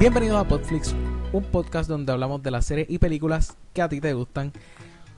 [0.00, 0.94] Bienvenidos a Podflix,
[1.32, 4.52] un podcast donde hablamos de las series y películas que a ti te gustan.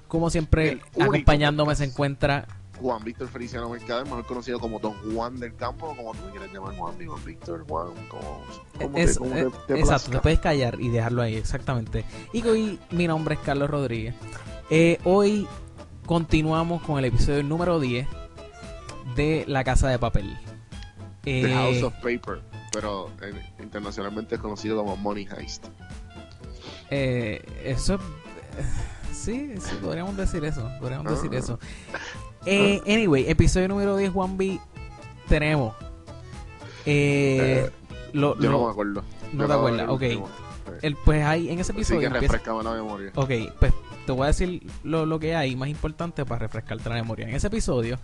[0.08, 2.46] Como siempre, acompañándome se encuentra.
[2.80, 6.32] Juan Víctor Feliciano Mercader, mejor conocido como Don Juan del Campo, o como tú me
[6.32, 8.40] quieres llamar Juan, Juan Víctor, Juan, como,
[8.80, 12.04] como es- te, como eh, te- te exacto, te puedes callar y dejarlo ahí, exactamente.
[12.32, 14.16] Y hoy mi nombre es Carlos Rodríguez.
[14.68, 15.46] Eh, hoy
[16.06, 18.08] continuamos con el episodio número 10
[19.14, 20.36] de La Casa de Papel.
[21.22, 22.40] The Eh, House of Paper,
[22.72, 25.66] pero eh, internacionalmente es conocido como Money Heist.
[26.90, 27.98] Eh, eso.
[29.12, 30.68] Sí, sí, podríamos decir eso.
[30.80, 31.10] Podríamos Ah.
[31.14, 31.58] decir eso.
[32.44, 34.58] Eh, anyway, episodio número 10, Juan B.
[35.28, 35.74] Tenemos.
[36.84, 37.70] Eh, Eh,
[38.12, 39.04] lo, Yo lo- no me acuerdo.
[39.32, 40.02] no Yo te acuerdas, ok.
[40.82, 42.00] el, pues ahí en ese Así episodio.
[42.00, 43.12] que empieza- refrescame la memoria.
[43.14, 43.30] Ok,
[43.60, 43.72] pues
[44.04, 47.28] te voy a decir lo, lo que hay más importante para refrescarte la memoria.
[47.28, 47.98] En ese episodio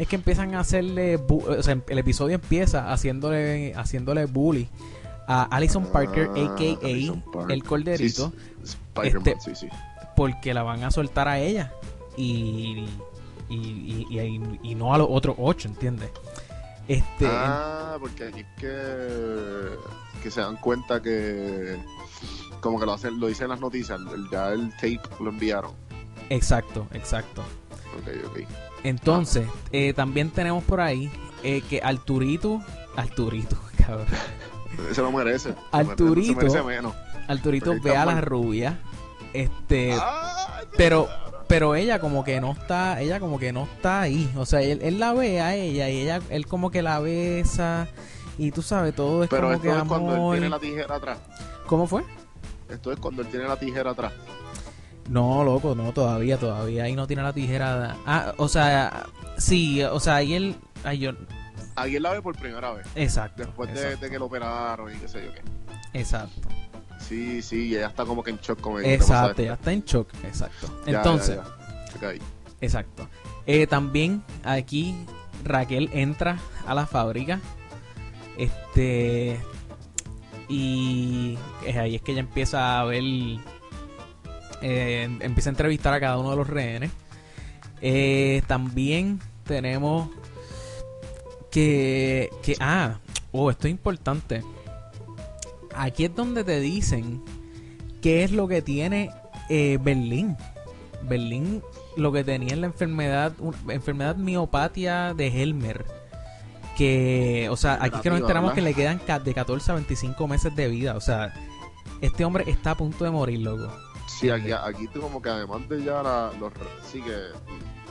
[0.00, 1.16] es que empiezan a hacerle.
[1.28, 4.68] O sea, el episodio empieza haciéndole, haciéndole bully
[5.28, 7.30] a Alison Parker, Ah, a.k.a.
[7.32, 7.52] Parker.
[7.52, 8.32] el corderito.
[8.64, 9.68] Sí, Spider-Man, Este- sí, sí.
[10.16, 11.72] porque la van a soltar a ella
[12.16, 12.86] y
[13.48, 16.10] y, y, y- y no a los otros ocho, ¿entiendes?
[16.86, 19.76] Este, Ah, porque es que,
[20.22, 21.76] que se dan cuenta que
[22.60, 25.72] como que lo hacen, lo dicen en las noticias, el- ya el tape lo enviaron.
[26.28, 27.42] en- exacto, exacto.
[27.98, 28.38] Ok, ok.
[28.84, 31.10] Entonces, eh, también tenemos por ahí
[31.42, 32.62] eh, que Arturito,
[32.96, 34.06] Arturito, cabrón,
[34.92, 35.54] Se lo merece.
[35.72, 36.40] Arturito.
[36.40, 36.94] Se merece menos.
[37.28, 38.22] Arturito ve a la mal.
[38.24, 38.78] rubia,
[39.32, 41.08] este, Ah, pero
[41.46, 44.78] pero ella como que no está, ella como que no está ahí, o sea, él,
[44.82, 47.88] él la ve a ella y ella, él como que la besa
[48.38, 50.34] y tú sabes, todo es Pero como esto que es cuando él amor.
[50.36, 51.18] tiene la tijera atrás.
[51.66, 52.04] ¿Cómo fue?
[52.68, 54.12] Esto es cuando él tiene la tijera atrás.
[55.10, 56.84] No, loco, no, todavía, todavía.
[56.84, 57.96] Ahí no tiene la tijera.
[58.06, 59.06] Ah, o sea,
[59.36, 60.54] sí, o sea, ahí él.
[60.84, 61.10] Ay, yo.
[61.74, 62.86] Ahí él la ve por primera vez.
[62.94, 63.42] Exacto.
[63.42, 65.42] Después de, exacto, de que lo operaron y qué sé yo qué.
[65.98, 66.48] exacto.
[67.00, 68.84] Sí, sí, y ella está como que en shock con él.
[68.84, 70.08] ¿qué pasa Exacto, ya está en shock.
[70.22, 70.80] Exacto.
[70.86, 71.40] Ya, Entonces,
[72.00, 72.20] ya, ya.
[72.60, 73.08] Exacto.
[73.46, 74.94] Eh, también aquí
[75.42, 76.38] Raquel entra
[76.68, 77.40] a la fábrica.
[78.38, 79.40] Este.
[80.48, 83.02] Y ahí es que ella empieza a ver.
[84.62, 86.90] Eh, empieza a entrevistar a cada uno de los rehenes.
[87.80, 90.08] Eh, también tenemos
[91.50, 92.56] que, que.
[92.60, 92.98] Ah,
[93.32, 94.42] oh, esto es importante.
[95.74, 97.22] Aquí es donde te dicen
[98.02, 99.10] qué es lo que tiene
[99.48, 100.36] eh, Berlín.
[101.02, 101.62] Berlín
[101.96, 105.84] lo que tenía es la enfermedad, una enfermedad miopatia de Helmer.
[106.76, 110.54] Que, o sea, aquí que nos enteramos que le quedan de 14 a 25 meses
[110.54, 110.96] de vida.
[110.96, 111.34] O sea,
[112.00, 113.70] este hombre está a punto de morir, loco.
[114.20, 116.52] Sí, aquí, aquí tú como que además de ya la- los
[116.84, 117.16] sí que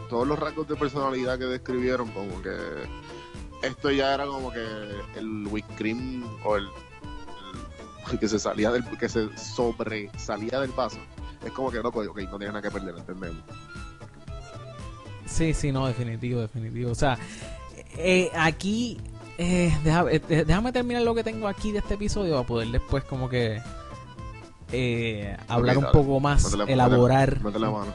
[0.09, 2.55] todos los rasgos de personalidad que describieron como que
[3.63, 4.59] esto ya era como que
[5.17, 6.67] el whipped o el,
[8.19, 10.97] que se salía del que se sobresalía del vaso
[11.45, 13.43] es como que loco ok, no tiene nada que perder entendemos
[15.25, 16.91] Sí, sí, no, definitivo, definitivo.
[16.91, 17.17] O sea,
[17.97, 18.99] eh, aquí,
[19.37, 23.29] eh, eh, déjame terminar lo que tengo aquí de este episodio para poder después como
[23.29, 23.61] que
[24.71, 26.43] eh, hablar un poco más,
[26.73, 27.41] elaborar.
[27.43, 27.93] mete la mano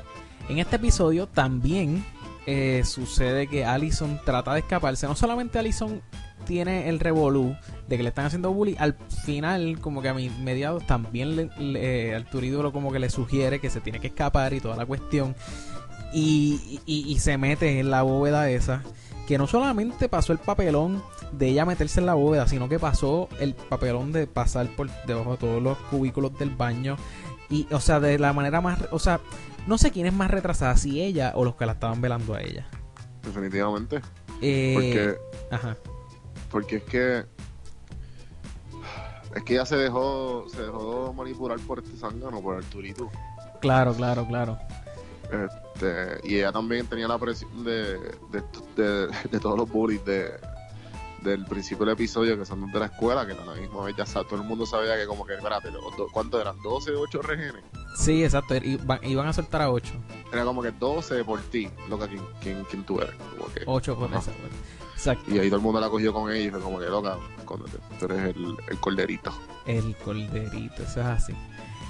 [0.48, 2.04] En este episodio también
[2.46, 5.06] eh, sucede que Allison trata de escaparse.
[5.06, 6.02] No solamente Allison
[6.46, 7.56] tiene el revolú
[7.88, 11.50] de que le están haciendo bullying, al final, como que a mi mediados, también le,
[11.58, 12.14] le-
[12.62, 15.34] lo como que le sugiere que se tiene que escapar y toda la cuestión.
[16.12, 18.82] Y, y- y se mete en la bóveda esa.
[19.26, 21.02] Que no solamente pasó el papelón
[21.32, 25.32] de ella meterse en la bóveda, sino que pasó el papelón de pasar por debajo
[25.32, 26.96] de todos los cubículos del baño.
[27.48, 28.78] Y, o sea, de la manera más.
[28.90, 29.20] O sea,
[29.66, 32.42] no sé quién es más retrasada, si ella o los que la estaban velando a
[32.42, 32.66] ella.
[33.22, 34.00] definitivamente
[34.42, 35.16] Eh, porque
[35.50, 35.76] Ajá.
[36.50, 37.24] porque es que
[39.34, 43.10] es que ella se dejó se dejó manipular por este zángano por Arturito
[43.60, 44.58] Claro, claro, claro.
[45.30, 47.98] Este, y ella también tenía la presión de,
[48.30, 48.42] de,
[48.76, 50.30] de- de todos los bullies de,
[51.22, 54.04] del principio del episodio que son de la escuela, que a la misma vez ya
[54.04, 55.70] todo el mundo sabía que como que, espérate,
[56.12, 56.56] ¿cuántos eran?
[56.58, 57.62] ¿12, 8 rehenes?
[57.96, 58.54] Sí, exacto.
[58.56, 59.92] Iban, iban a soltar a 8.
[60.32, 63.14] Era como que 12 por ti, loca, ¿quién, quién, quién tú eres?
[63.36, 64.30] Como que- 8 por esa.
[64.94, 65.24] Exacto.
[65.34, 67.18] y ahí todo el mundo la cogió con ella y fue como que, loca,
[67.98, 69.32] tú eres el, el corderito.
[69.66, 71.32] El corderito, eso es así.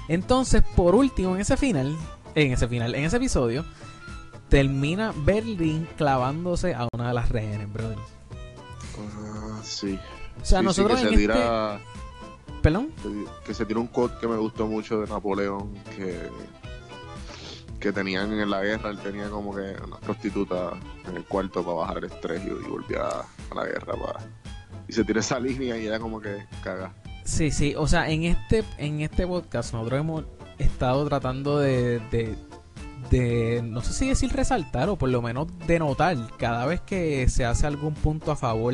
[0.07, 1.95] Entonces, por último, en ese final,
[2.35, 3.65] en ese final, en ese episodio,
[4.49, 7.97] termina Berlín clavándose a una de las rehenes, brother.
[8.99, 9.99] Ah, sí.
[10.41, 11.75] O sea, Sí, sí, nosotros que en se tira...
[11.75, 11.95] este...
[12.61, 12.91] ¿Perdón?
[13.45, 16.29] que se tiró un quote que me gustó mucho de Napoleón que
[17.79, 20.71] que tenían en la guerra él tenía como que una prostituta
[21.07, 23.19] en el cuarto para bajar el estrés y, volvía a,
[23.51, 24.19] a la guerra para
[24.87, 26.91] y se tira esa línea y ella como que caga
[27.25, 30.25] Sí, sí, o sea, en este, en este podcast nosotros hemos
[30.59, 32.35] estado tratando de, de,
[33.09, 37.45] de, no sé si decir resaltar o por lo menos denotar cada vez que se
[37.45, 38.73] hace algún punto a favor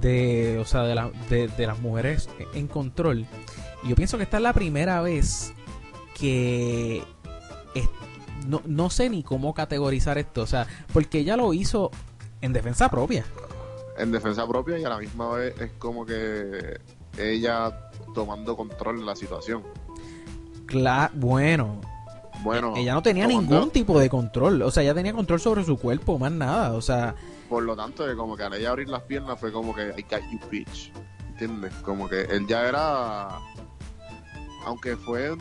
[0.00, 3.26] de, o sea, de, la, de, las mujeres en control.
[3.82, 5.52] Y yo pienso que esta es la primera vez
[6.18, 7.02] que
[8.46, 11.90] no, no sé ni cómo categorizar esto, o sea, porque ella lo hizo
[12.40, 13.24] en defensa propia.
[13.98, 16.80] En defensa propia y a la misma vez es como que
[17.18, 19.62] ella tomando control de la situación.
[20.66, 21.80] Cla- bueno,
[22.42, 25.76] Bueno, ella no tenía ningún tipo de control, o sea, ella tenía control sobre su
[25.78, 27.14] cuerpo, más nada, o sea,
[27.48, 30.02] Por lo tanto, que como que al ella abrir las piernas fue como que I
[30.02, 30.90] got you bitch.
[31.28, 31.72] ¿Entiendes?
[31.84, 33.28] Como que él ya era.
[34.66, 35.36] Aunque fue.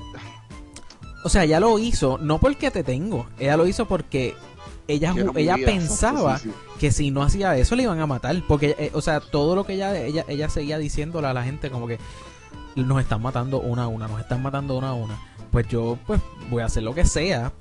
[1.23, 4.35] o sea, ella lo hizo no porque te tengo, ella lo hizo porque
[4.87, 5.65] ella, ella vida.
[5.67, 6.79] pensaba Sí, sí, sí.
[6.79, 9.63] que si no hacía eso le iban a matar, porque, eh, o sea, todo lo
[9.63, 11.99] que ella, ella, ella seguía diciéndole a la gente como que
[12.75, 15.19] nos están matando una a una, nos están matando una a una,
[15.51, 17.51] pues yo pues voy a hacer lo que sea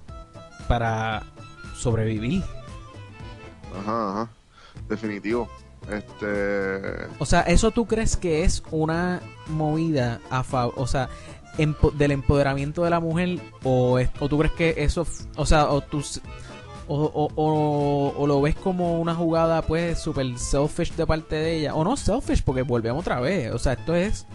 [0.68, 1.22] para
[1.76, 2.42] sobrevivir.
[3.80, 4.30] Ajá, ajá.
[4.88, 5.48] Definitivo.
[5.90, 7.06] Este.
[7.18, 11.08] O sea, ¿eso tú crees que es una movida a favor, o sea,
[11.58, 15.70] empo- del empoderamiento de la mujer o, es- o tú crees que eso, o sea,
[15.70, 16.02] o tú
[16.86, 21.56] o, o, o- o lo ves como una jugada pues super selfish de parte de
[21.58, 24.26] ella o no selfish porque volvemos otra vez, o sea, esto es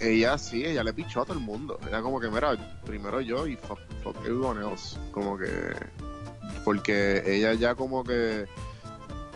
[0.00, 1.78] Ella sí, ella le pichó a todo el mundo.
[1.86, 4.98] Ella como que, mira, primero yo y fuck, fuck everyone else.
[5.10, 5.50] Como que...
[6.64, 8.46] Porque ella ya como que...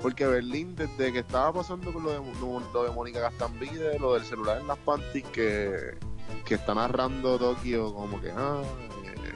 [0.01, 2.21] Porque Berlín, desde que estaba pasando con lo de,
[2.73, 5.97] lo de Mónica Gastambide, lo del celular en las panties, que,
[6.45, 8.31] que está narrando Tokio como que...
[8.31, 8.63] Ah,
[9.05, 9.33] eh,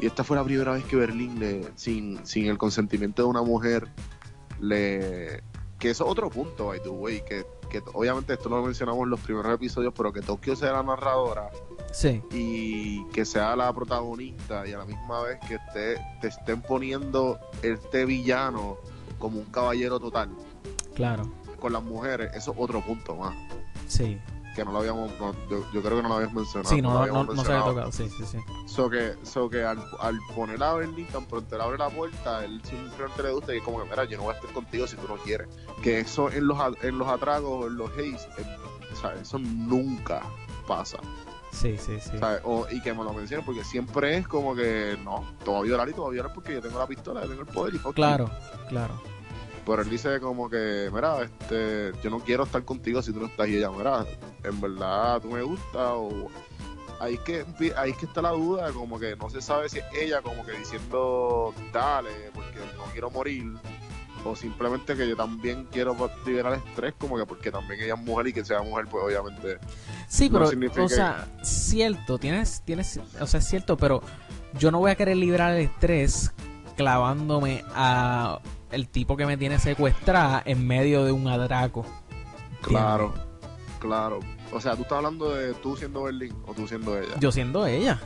[0.00, 3.42] y esta fue la primera vez que Berlín, le, sin, sin el consentimiento de una
[3.42, 3.88] mujer,
[4.60, 5.42] le...
[5.78, 9.10] Que eso es otro punto, by the way, que, que obviamente esto lo mencionamos en
[9.10, 11.50] los primeros episodios, pero que Tokio sea la narradora
[11.92, 16.62] sí, y que sea la protagonista y a la misma vez que esté, te estén
[16.62, 18.78] poniendo este villano
[19.18, 20.30] como un caballero total
[20.94, 21.30] claro,
[21.60, 23.36] con las mujeres, eso es otro punto más.
[23.86, 24.18] sí,
[24.54, 26.74] Que no lo habíamos, no, yo, yo creo que no lo habíamos mencionado.
[26.74, 29.64] sí, no, no, no, no se había tocado, sí, sí, sí, So que, so que
[29.64, 33.54] al, al poner a Bernie tan pronto él abre la puerta, él simplemente le gusta
[33.54, 35.48] y es como que, mira, yo no voy a estar contigo si tú no quieres.
[35.82, 40.22] Que eso en los, en los atragos, en los haze, en- o sea, eso nunca
[40.68, 40.98] pasa.
[41.50, 42.12] sí, sí, sí.
[42.44, 45.62] O, y que me lo mencionen porque siempre es como que, no, te voy a
[45.62, 47.74] violar y te voy a violar porque yo tengo la pistola, yo tengo el poder
[47.74, 47.92] y you.
[47.92, 48.30] claro,
[48.68, 49.00] claro,
[49.66, 53.26] Pero él dice como que, mira, este, yo no quiero estar contigo si tú no
[53.26, 54.04] estás y ella, mira,
[54.42, 56.30] en verdad tú me gusta o
[57.00, 57.44] ahí es que
[57.76, 60.44] ahí es que está la duda, como que no se sabe si es ella como
[60.44, 63.54] que diciendo dale, porque no quiero morir
[64.24, 65.96] o simplemente que yo también quiero
[66.26, 69.04] liberar el estrés, como que porque también ella es mujer y que sea mujer, pues
[69.04, 69.58] obviamente.
[70.08, 74.02] Sí, no pero, significa o sea, cierto, tienes, tienes, o sea, es cierto, pero
[74.58, 76.32] yo no voy a querer librar el estrés
[76.76, 78.40] clavándome a
[78.74, 81.84] el tipo que me tiene secuestrada en medio de un atraco.
[82.62, 83.14] Claro,
[83.78, 84.20] claro.
[84.52, 87.14] O sea, tú estás hablando de tú siendo Berlín o tú siendo ella.
[87.20, 88.00] Yo siendo ella.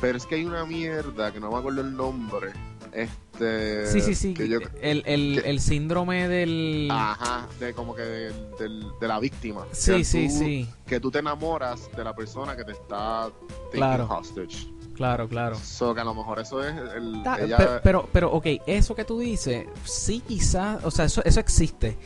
[0.00, 2.52] Pero es que hay una mierda que no me acuerdo el nombre.
[2.92, 3.86] Este.
[3.88, 4.34] Sí, sí, sí.
[4.34, 6.88] que yo- el, el, que- el síndrome del...
[6.90, 9.66] Ajá, de como que del- del- de la víctima.
[9.72, 10.68] sí, Que sí, tú- sí.
[10.86, 13.28] Que tú te enamoras de la persona que te está
[13.66, 14.08] taking Claro.
[14.08, 14.66] hostage.
[14.96, 15.56] Claro, claro.
[15.62, 17.22] So que a lo mejor eso es el.
[17.22, 21.22] Ta- ella- pero, pero, pero, ok, eso que tú dices, sí quizás, o sea, eso,
[21.24, 21.96] eso existe.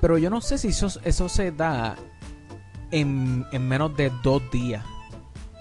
[0.00, 1.96] Pero yo no sé si eso, eso se da
[2.90, 4.84] en, en menos de dos días.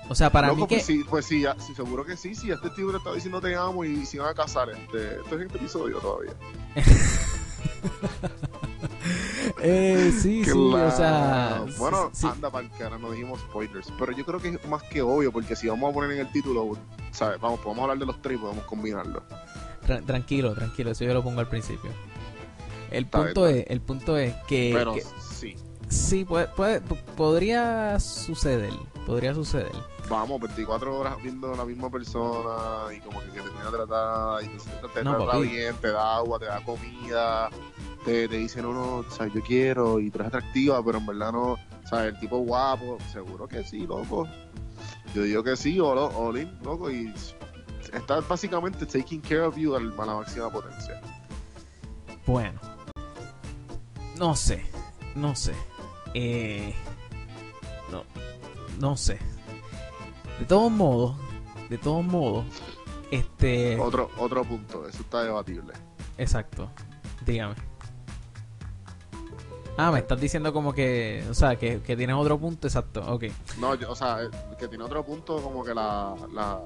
[0.09, 0.75] O sea, para Loco, mí que...
[0.75, 3.39] pues sí, pues sí, ya- sí, seguro que sí, sí, este tipo te está diciendo
[3.41, 4.69] te amo y se van a casar.
[4.69, 6.33] Este, esto es este episodio todavía.
[9.61, 11.65] Eh, sí, sí, o sea...
[11.77, 12.27] Bueno, sí, sí.
[12.27, 13.91] anda para que ahora no dijimos spoilers.
[13.97, 16.31] Pero yo creo que es más que obvio, porque si vamos a poner en el
[16.31, 16.77] título,
[17.11, 17.39] ¿sabes?
[17.39, 19.23] Vamos, podemos hablar de los tres y podemos combinarlo.
[19.87, 21.91] Tra- tranquilo, tranquilo, eso yo lo pongo al principio.
[22.91, 25.03] El Está punto bien, es, el punto es que, Pero que
[25.33, 25.55] sí,
[25.89, 26.81] sí puede, puede-
[27.15, 28.73] podría suceder,
[29.05, 29.71] podría suceder.
[30.09, 33.71] Vamos, 24 horas viendo a la misma persona y como que, que te viene a
[33.71, 37.49] tratar y te, te, No, trata bien, te da agua, te da comida,
[38.05, 41.31] te, te dice, no, no, sea, yo quiero y tú eres atractiva, pero en verdad
[41.31, 41.57] no,
[41.87, 44.27] sea, el tipo guapo, seguro que sí, loco.
[45.13, 47.13] Yo digo que sí, o Olin, loco, y
[47.93, 50.99] está básicamente taking care of you al- a la máxima potencia.
[52.25, 52.59] Bueno,
[54.17, 54.63] no sé,
[55.15, 55.53] no sé.
[56.15, 56.73] Eh,
[57.91, 58.03] no,
[58.79, 59.19] no sé.
[60.43, 61.15] De todos modos,
[61.69, 62.43] de todos modos,
[63.11, 65.71] este, Otro, otro punto, eso está debatible.
[66.17, 66.69] exacto.
[67.25, 67.55] Dígame.
[69.77, 73.23] Ah, me estás diciendo como que, o sea, que, que tienes otro punto, exacto, ok.
[73.57, 76.59] No, yo- o sea, eh, que tiene otro punto como que la, la,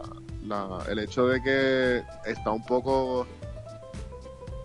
[0.44, 3.28] la- el hecho de que está un poco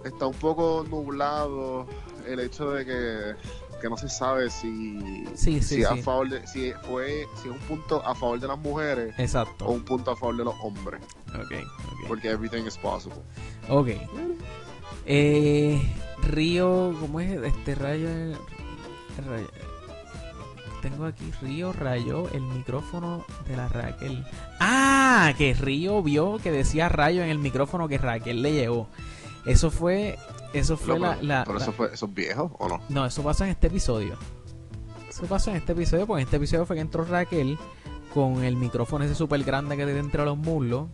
[0.07, 1.87] está un poco nublado
[2.27, 3.35] el hecho de que,
[3.83, 7.55] que no se sabe si Sí, sí, si a favor de, si fue si es
[7.55, 9.67] un punto a favor de las mujeres Exacto.
[9.67, 11.03] o un punto a favor de los hombres
[11.35, 12.09] Ok, ok.
[12.09, 13.19] porque everything is possible
[13.69, 13.89] Ok.
[15.07, 15.81] Eh,
[16.23, 17.33] Río, ¿cómo es?
[17.43, 18.09] Este rayo,
[19.27, 19.51] rayo-
[20.81, 24.25] Tengo aquí, Río rayó el micrófono de la Raquel.
[24.61, 28.89] Ah, que Río vio que decía rayo en el micrófono que Raquel le llevó.
[29.45, 30.19] Eso fue,
[30.53, 33.05] eso fue No, la, pero, la- pero eso fue eso es viejo o no No,
[33.07, 34.17] eso pasó en este episodio.
[35.09, 37.59] Eso pasó en este episodio, porque en este episodio fue que entró Raquel
[38.15, 40.89] con el micrófono ese súper grande que tiene entre los muslos.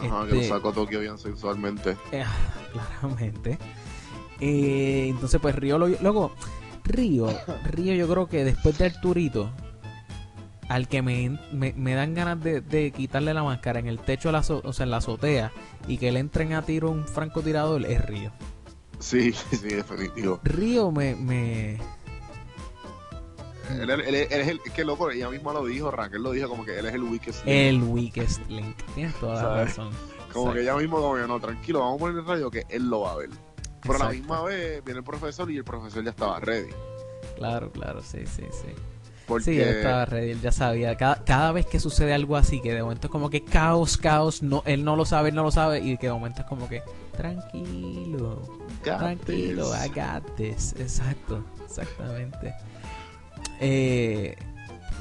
[0.00, 2.24] Ajá, que Este- lo sacó Tokio bien sexualmente Eh,
[2.72, 3.58] claramente.
[4.40, 6.32] Eh, entonces, pues Río lo Luego,
[6.84, 7.28] Río,
[7.70, 9.50] Río, yo creo que después de Arturito,
[10.74, 14.28] al que me, me, me dan ganas de, de quitarle la máscara en el techo,
[14.28, 15.52] de la azo- o sea, en la azotea,
[15.86, 18.32] y que le entren a tiro un francotirador, es Río.
[18.98, 21.14] sí sí definitivo Río me.
[21.16, 21.74] me
[23.70, 26.32] Él, él- él- él es el, es que loco, ella misma lo dijo, Raquel lo
[26.32, 27.54] dijo como que él es el weakest link.
[27.56, 28.76] el weakest link.
[28.94, 29.90] Tienes toda la razón.
[30.32, 32.88] Como que ella misma como que no, tranquilo, vamos a poner el rayo que él
[32.88, 33.30] lo va a ver.
[33.82, 36.70] Pero a la misma vez viene el profesor y el profesor ya estaba ready.
[37.36, 38.68] Claro, claro, sí, sí, sí.
[39.26, 40.96] Porque Sí, él estaba ready, él ya sabía.
[40.96, 44.42] Cada, cada vez que sucede algo así, que de momento es como que caos, caos,
[44.42, 46.68] no, él no lo sabe, él no lo sabe, y que de momento es como
[46.68, 46.82] que
[47.16, 48.42] tranquilo,
[48.84, 49.84] got tranquilo, this.
[49.84, 50.74] I got this.
[50.78, 52.54] Exacto, exactamente.
[53.60, 54.36] Eh,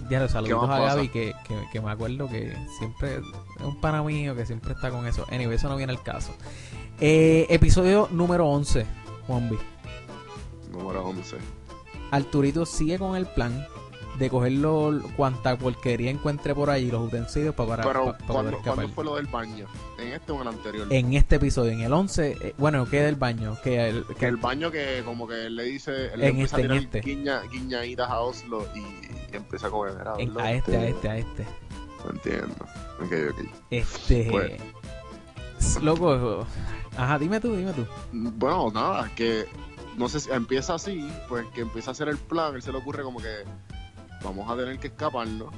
[0.10, 0.80] ya los saludos a?
[0.80, 4.90] Gaby, que, que, que me acuerdo que siempre es un pana mío que siempre está
[4.90, 5.25] con eso.
[5.32, 6.34] Anyway, eso no viene al caso.
[7.00, 8.86] Eh, episodio número 11,
[9.28, 9.58] Juanvi.
[10.72, 11.38] Número 11.
[12.12, 13.66] Arturito sigue con el plan
[14.22, 18.28] de cogerlo cuanta porquería encuentre por ahí, los utensilios para, para, Pero pa- pa poder
[18.28, 18.75] ¿cuándo, escapar.
[18.75, 19.66] ¿cuándo fue lo del baño?
[20.00, 20.88] ¿En este o en el anterior?
[20.90, 23.58] En este episodio, en el 11, eh, bueno, ¿qué del baño?
[23.63, 26.62] Que el, Que el baño que como que él le dice, él le En este,
[26.62, 27.01] en a este.
[27.01, 30.86] tirar guiña, guiñaditas a Oslo y, y empieza a comer a, en- a este, a
[30.88, 31.46] este, a este.
[32.06, 32.56] No entiendo.
[33.04, 33.46] Ok, ok.
[33.70, 34.28] Este.
[34.30, 35.82] Pues.
[35.82, 36.46] Loco.
[36.98, 37.86] Ajá, dime tú, dime tú.
[38.12, 39.46] Bueno, nada, que
[39.98, 42.78] no sé si empieza así, pues que empieza a hacer el plan, él se le
[42.80, 43.30] ocurre como que
[44.24, 45.54] vamos a tener que escaparnos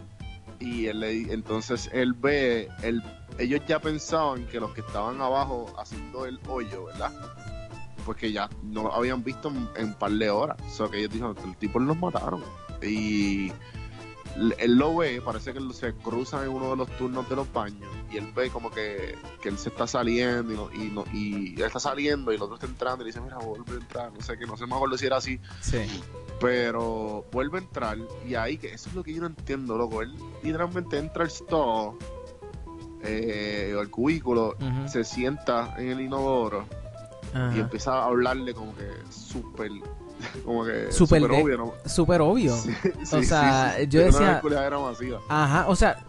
[0.59, 3.03] y él entonces él ve, él,
[3.37, 7.11] ellos ya pensaban que los que estaban abajo haciendo el hoyo, ¿verdad?
[8.05, 10.99] Pues que ya no lo habían visto en, en par de horas, o sea que
[10.99, 12.43] ellos dijeron, el tipo los mataron
[12.81, 13.51] y
[14.57, 17.89] él lo ve, parece que se cruza en uno de los turnos de los baños
[18.11, 21.79] y él ve como que, que él se está saliendo y, no, y él está
[21.79, 24.37] saliendo y el otro está entrando y le dice, mira, vuelve a entrar, no sé
[24.37, 25.77] qué, no sé, me acuerdo si era así, Sí.
[26.39, 27.97] Pero vuelve a entrar
[28.27, 31.29] y ahí, que eso es lo que yo no entiendo, loco, él literalmente entra al
[31.31, 31.93] stall,
[33.03, 34.55] eh, o al cubículo,
[34.87, 36.65] se sienta en el inodoro
[37.55, 39.71] y empieza a hablarle como que súper,
[40.45, 40.91] como que
[41.31, 41.73] de- obvio, ¿no?
[41.85, 42.55] Súper obvio.
[43.03, 45.19] Sí, O sea, sí, yo Era decía- culiadera masiva.
[45.29, 46.03] Ajá, o sea,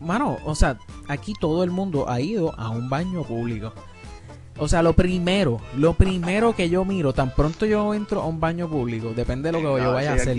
[0.00, 3.72] mano, o sea, aquí todo el mundo ha ido a un baño público.
[4.58, 8.40] O sea, lo primero, lo primero que yo miro, tan pronto yo entro a un
[8.40, 10.36] baño público, depende de lo que yo vaya a hacer,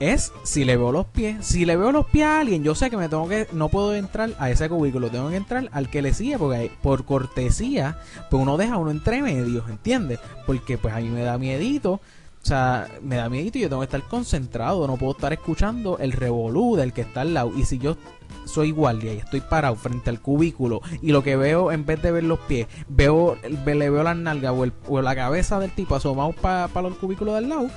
[0.00, 1.44] es si le veo los pies.
[1.46, 3.94] Si le veo los pies a alguien, yo sé que me tengo que, no puedo
[3.94, 7.98] entrar a ese cubículo, tengo que entrar al que le sigue, porque por cortesía,
[8.30, 10.18] pues uno deja uno entre medios, ¿entiendes?
[10.46, 11.92] Porque pues a mí me da miedito.
[11.92, 15.96] O sea, me da miedito y yo tengo que estar concentrado, no puedo estar escuchando
[15.98, 17.52] el revolú del que está al lado.
[17.56, 17.96] Y si yo
[18.44, 22.10] soy guardia y estoy parado frente al cubículo y lo que veo, en vez de
[22.12, 25.70] ver los pies, veo ve- le veo las nalgas o, el- o la cabeza del
[25.72, 27.68] tipo asomado para el cubículo del lado,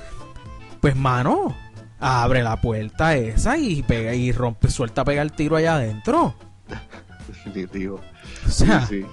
[0.80, 1.54] pues mano,
[2.00, 6.34] abre la puerta esa y pega y rompe, suelta a pegar el tiro allá adentro.
[7.26, 8.00] definitivo.
[8.46, 9.06] O sea, sí, sí.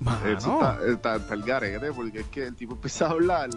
[0.00, 3.50] mano, Eso está, está, está el garete, porque es que el tipo empieza a hablar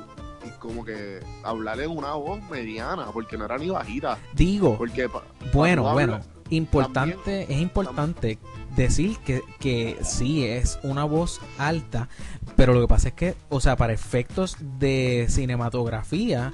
[0.45, 4.17] y como que hablar en una voz mediana, porque no era ni bajita.
[4.33, 6.19] digo, Porque pa- Bueno, bueno,
[6.49, 8.37] importante, es importante
[8.75, 12.09] decir que, que sí es una voz alta,
[12.55, 16.53] pero lo que pasa es que, o sea, para efectos de cinematografía,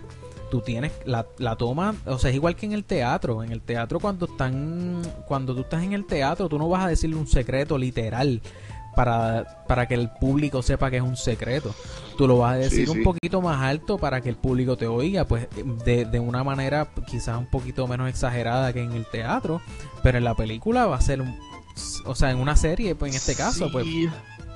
[0.50, 3.44] tú tienes la, la toma, o sea, es igual que en el teatro.
[3.44, 6.88] En el teatro cuando están, cuando tú estás en el teatro, tú no vas a
[6.88, 8.42] decirle un secreto literal.
[8.96, 11.76] Para, para que el público sepa que es un secreto.
[12.18, 14.88] Tú lo vas a decir Sí, un poquito más alto para que el público te
[14.88, 15.48] oiga, pues
[15.84, 19.62] de, de una manera quizás un poquito menos exagerada que en el teatro,
[20.02, 21.38] pero en la película va a ser un,
[22.06, 23.86] o sea, en una serie, pues en este caso, pues.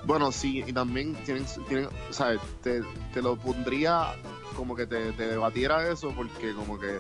[0.05, 2.81] Bueno, sí, y también tienen, tienen o sea, te,
[3.13, 4.13] te lo pondría
[4.55, 6.99] como que te, te debatiera eso, porque como que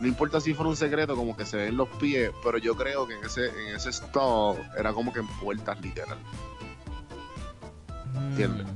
[0.00, 3.06] no importa si fuera un secreto, como que se ven los pies, pero yo creo
[3.06, 6.18] que en ese, en ese estado era como que en puertas literal.
[8.14, 8.66] ¿Entiendes?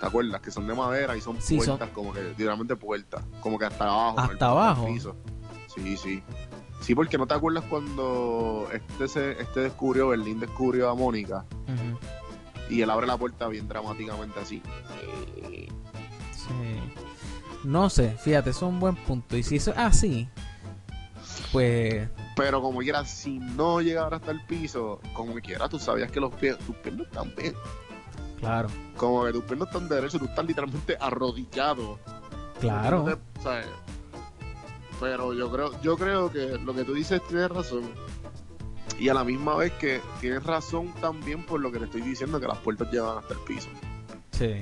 [0.00, 0.40] ¿Te acuerdas?
[0.40, 3.66] Que son de madera y son Sí, son- puertas, como que literalmente puertas, como que
[3.66, 4.18] hasta abajo.
[4.20, 4.86] ¿Hasta abajo?
[4.86, 5.16] piso.
[5.74, 6.22] Sí, sí.
[6.80, 11.44] Sí, porque no te acuerdas cuando este, se, este descubrió, Berlín descubrió a Mónica
[12.68, 14.60] y él abre la puerta bien dramáticamente así.
[16.32, 16.48] Sí.
[17.64, 19.36] No sé, fíjate, eso es un buen punto.
[19.36, 20.28] Y si eso es así,
[21.52, 26.18] pues Pero como quiera, si no llegara hasta el piso, como quiera, tú sabías que
[26.18, 27.54] los pies, tus pies no están bien.
[28.42, 31.98] Claro, Como que tus pies no están derechos, tú estás literalmente arrodillado.
[32.60, 33.04] claro.
[33.06, 33.66] No te- ¿sabes?
[35.00, 37.82] Pero yo creo, yo creo que lo que tú dices tienes razón.
[38.98, 42.38] Y a la misma vez que tienes razón también por lo que te estoy diciendo,
[42.38, 43.68] que las puertas llevan hasta el piso.
[44.30, 44.60] Sí.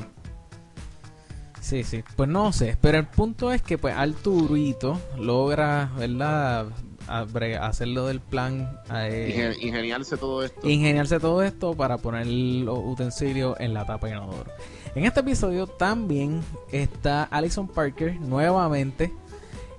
[1.61, 2.03] Sí, sí.
[2.17, 2.79] Pues no sé.
[2.81, 6.67] Pero el punto es que pues Arturito logra, ¿verdad?
[7.11, 8.79] A- bre- Hacerlo del plan.
[8.95, 10.69] eh, Ingen- ingeniarse todo esto.
[10.69, 14.51] ingeniarse todo esto para poner los utensilios en la tapa de inodoro.
[14.95, 19.13] En este episodio también está Alison Parker nuevamente.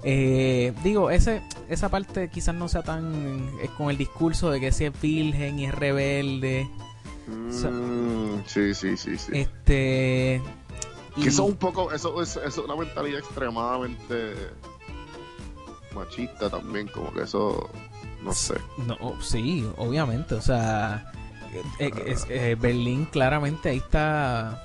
[0.04, 4.72] Eh, digo, ese, esa parte quizás no sea tan eh, con el discurso de que
[4.72, 6.68] si es virgen y es rebelde.
[7.28, 9.32] Mm, sí, sí, sí, sí.
[9.34, 10.42] Este.
[11.18, 14.34] y- Que eso es un poco, eso es, eso es una mentalidad extremadamente
[15.96, 17.70] machista también, como que eso,
[18.24, 18.56] no sé.
[18.88, 20.36] No, sí, obviamente.
[20.36, 21.12] O sea,
[21.54, 24.64] eh, eh, es- eh, Berlín claramente ahí está.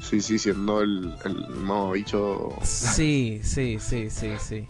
[0.00, 2.50] Sí, sí, siendo el, el mamabicho.
[2.62, 4.66] Sí, sí, sí, sí, sí.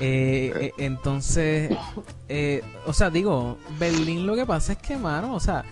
[0.00, 1.70] Eh, entonces,
[2.86, 5.64] o sea, digo, Berlín lo que pasa es que, mano, o sea,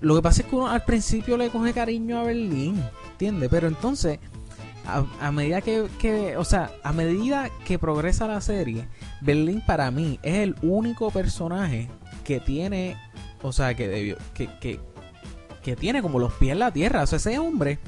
[0.00, 3.48] lo que pasa es que uno al principio le coge cariño a Berlín, ¿entiendes?
[3.50, 4.18] Pero entonces,
[4.86, 8.88] a, a medida que, que, o sea, a medida que progresa la serie,
[9.20, 11.88] Berlín para mí es el único personaje
[12.24, 12.96] que tiene,
[13.42, 14.80] o sea, que debió, que, que,
[15.62, 17.02] que tiene como los pies en la tierra.
[17.02, 17.78] O sea, ese hombre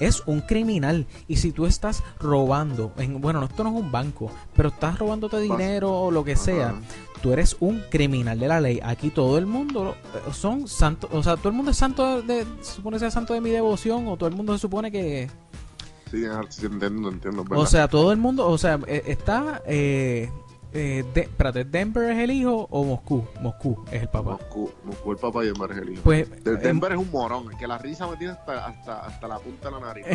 [0.00, 1.06] es un criminal.
[1.28, 5.38] Y si tú estás robando, en, bueno, esto no es un banco, pero estás robándote
[5.38, 6.74] dinero o lo que sea,
[7.22, 8.80] tú eres un criminal de la ley.
[8.82, 12.44] Aquí todo el mundo eh, son santos, o sea, todo el mundo es santo de,
[12.62, 15.30] se supone que sea santo de mi devoción, o todo el mundo se supone que,
[16.10, 17.44] Sí, sí, entiendo, entiendo.
[17.48, 20.28] o sea, todo el mundo, o sea, eh, está, eh,
[20.72, 23.24] eh, de- espérate, ¿Denver es el hijo o Moscú?
[23.40, 24.32] Moscú es el papá.
[24.32, 26.02] Moscú, Moscú el papá y Denver es el hijo.
[26.02, 29.28] Pues, De- eh, Denver es un morón, que la risa me tiene hasta, hasta, hasta
[29.28, 30.06] la punta de la nariz.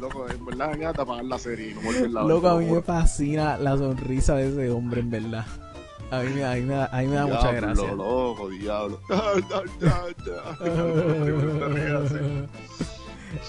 [0.00, 3.76] loco, en verdad venía a tapar la serie no loco, a mí me fascina la
[3.76, 5.44] sonrisa de ese hombre, en verdad.
[6.10, 7.92] A mí, me- a mí me, da, a mí me da mucha Diablo, gracia.
[7.94, 9.00] loco, diablo.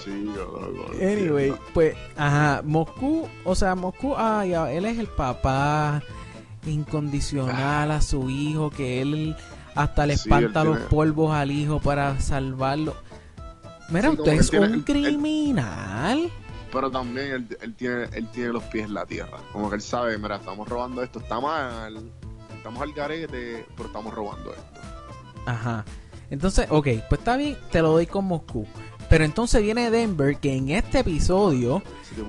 [0.04, 0.60] Sí, loco.
[1.00, 6.02] Anyway, pues, ajá, Moscú, o sea, Moscú, ah, ya, él es el papá
[6.66, 9.36] incondicional a su hijo, que él
[9.74, 12.94] hasta le Sí, espanta los tiene- polvos al hijo para salvarlo.
[13.90, 16.30] Mira, Sí, usted es tiene- un él- él- criminal.
[16.70, 19.38] Pero también él, él tiene, él tiene los pies en la tierra.
[19.52, 21.98] Como que él sabe, mira, estamos robando esto, está mal,
[22.54, 24.80] estamos al garete, pero estamos robando esto.
[25.46, 25.84] Ajá.
[26.30, 28.66] Entonces, ok, pues está bien, te lo doy con Moscú.
[29.08, 32.22] Pero entonces viene Denver, que en este episodio Sí.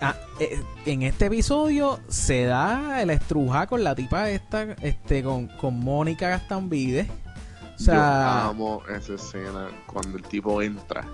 [0.00, 5.46] Ah, eh, en este episodio se da el estruja con la tipa esta, este, con,
[5.48, 7.02] con Mónica Gastambide.
[7.02, 11.06] O Yo sea, amo esa escena cuando el tipo entra.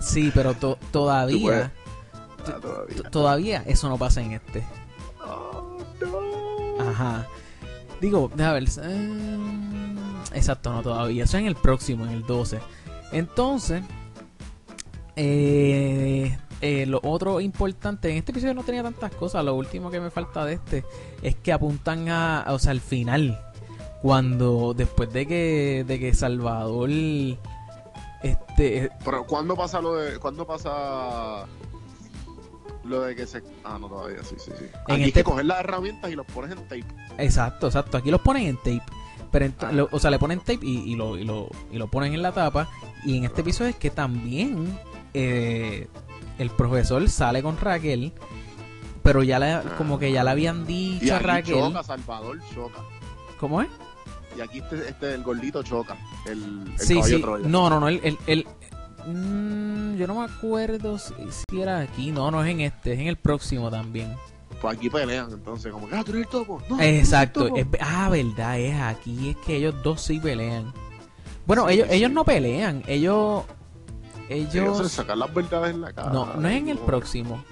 [0.00, 1.72] sí, pero to- todavía,
[2.46, 3.10] Ah, todavía.
[3.10, 4.64] todavía eso no pasa en este.
[5.24, 6.88] Oh, no.
[6.90, 7.26] Ajá.
[8.00, 8.68] Digo, déjame ver.
[8.82, 9.94] eh,
[10.34, 11.24] exacto, no todavía.
[11.24, 12.60] Eso es en el próximo, en el 12.
[13.12, 13.82] Entonces,
[15.16, 19.44] eh, eh, lo otro importante, en este episodio no tenía tantas cosas.
[19.44, 20.84] Lo último que me falta de este
[21.22, 23.40] es que apuntan a, o sea, al final.
[24.02, 26.90] Cuando, después de que, de que Salvador,
[28.22, 30.18] este, Pero ¿cuándo pasa lo de.
[30.18, 31.46] ¿Cuándo pasa
[32.84, 33.42] lo de que se.
[33.64, 34.64] Ah, no, todavía, sí, sí, sí.
[34.84, 36.84] Aquí este- es que coger las herramientas y los pones en tape.
[37.18, 37.96] Exacto, exacto.
[37.98, 38.82] Aquí los ponen en tape.
[39.32, 39.72] Pero Ah.
[39.72, 42.22] lo- o sea, le ponen tape y, y lo, y, lo, y lo ponen en
[42.22, 42.68] la tapa.
[43.04, 44.78] Y en este episodio es que también
[45.16, 45.88] eh,
[46.38, 48.12] el profesor sale con Raquel.
[49.02, 51.54] Pero ya le, como que ya le habían Y dicho a Raquel.
[51.54, 52.80] choca, Salvador choca.
[53.38, 53.68] ¿Cómo es?
[54.36, 55.96] Y aquí este, este el gordito choca.
[56.26, 57.22] El, el Sí, caballo sí.
[57.22, 57.48] Troya.
[57.48, 57.88] No, no, no.
[57.88, 58.46] El, el, el-
[59.06, 61.14] mm, yo no me acuerdo si,
[61.50, 62.10] si era aquí.
[62.10, 62.94] No, no es en este.
[62.94, 64.14] Es en el próximo también.
[64.60, 66.60] Pues aquí pelean, entonces, como que, ah, tú eres el topo.
[66.62, 67.44] No, tú eres el Exacto.
[67.44, 67.56] topo.
[67.58, 69.30] es ve- ah, verdad, es aquí.
[69.30, 70.72] Es que ellos dos sí pelean.
[71.46, 71.94] Bueno, Sí, ellos, sí.
[71.96, 72.82] ellos no pelean.
[72.86, 73.44] Ellos.
[74.28, 74.90] Ellos...
[74.92, 76.10] sacar las verdades en la cara.
[76.10, 77.42] No, no es en el próximo.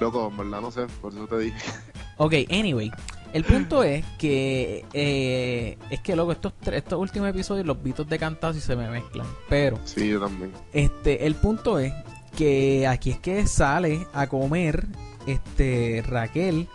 [0.00, 1.58] Loco, en verdad no sé, por eso te dije.
[2.18, 2.90] Ok, anyway.
[3.34, 8.18] El punto es que eh, es que loco, estos estos últimos episodios los bitos de
[8.18, 9.26] cantazo y se me mezclan.
[9.50, 10.50] Pero Sí, yo también.
[10.72, 11.92] este, el punto es
[12.34, 14.86] que aquí es que sale a comer
[15.26, 16.68] este Raquel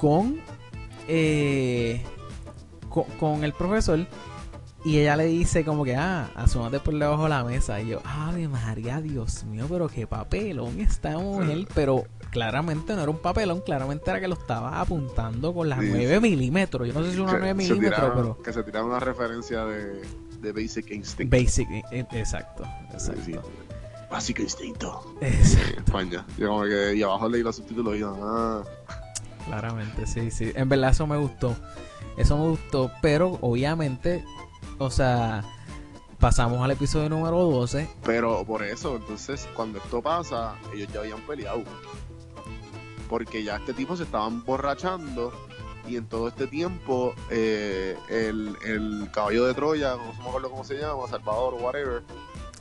[0.00, 0.40] con
[1.08, 2.02] eh,
[2.88, 4.06] con, con el profesor
[4.84, 7.80] y ella le dice como que, ah, asómate por debajo de la mesa.
[7.80, 11.66] Y yo, ave María, Dios mío, pero qué papelón esta mujer.
[11.74, 15.88] Pero claramente no era un papelón, claramente era que lo estaba apuntando con las Sí,
[15.90, 16.20] 9 sí.
[16.20, 16.88] milímetros.
[16.88, 18.42] Yo no sé si una Que 9 se milímetros, pero...
[18.42, 20.02] Que se tiraron una referencia de,
[20.40, 21.32] de Basic Instinct.
[21.32, 23.22] Basic, exacto, exacto.
[23.24, 23.34] Sí.
[24.10, 25.14] Básico Instinto.
[25.20, 25.72] Exacto.
[25.72, 26.26] En España.
[26.36, 28.62] Yo como que, y abajo leí los subtítulos y ah,
[29.46, 30.52] Claramente, sí, sí.
[30.54, 31.56] En verdad eso me gustó.
[32.16, 34.24] Eso me gustó, pero obviamente,
[34.78, 35.44] o sea,
[36.18, 37.88] pasamos al episodio número 12.
[38.04, 41.62] Pero por eso, entonces, cuando esto pasa, ellos ya habían peleado.
[43.08, 45.32] Porque ya este tipo se estaban borrachando
[45.88, 50.64] y en todo este tiempo eh, el, el caballo de Troya, no me acuerdo cómo
[50.64, 52.02] se llama, Salvador, whatever.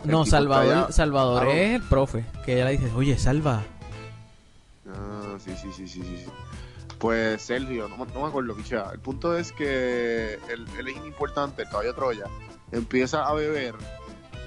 [0.04, 0.92] No, Salvador, allá.
[0.92, 3.64] Salvador es el profe, que ella le dice, oye, salva.
[4.88, 6.26] Ah, sí, sí, sí, sí, sí.
[7.00, 8.90] Pues Sergio, no, me- no me acuerdo, pichea.
[8.94, 12.26] El punto es que él, él es importante, el caballo Troya,
[12.72, 13.74] empieza a beber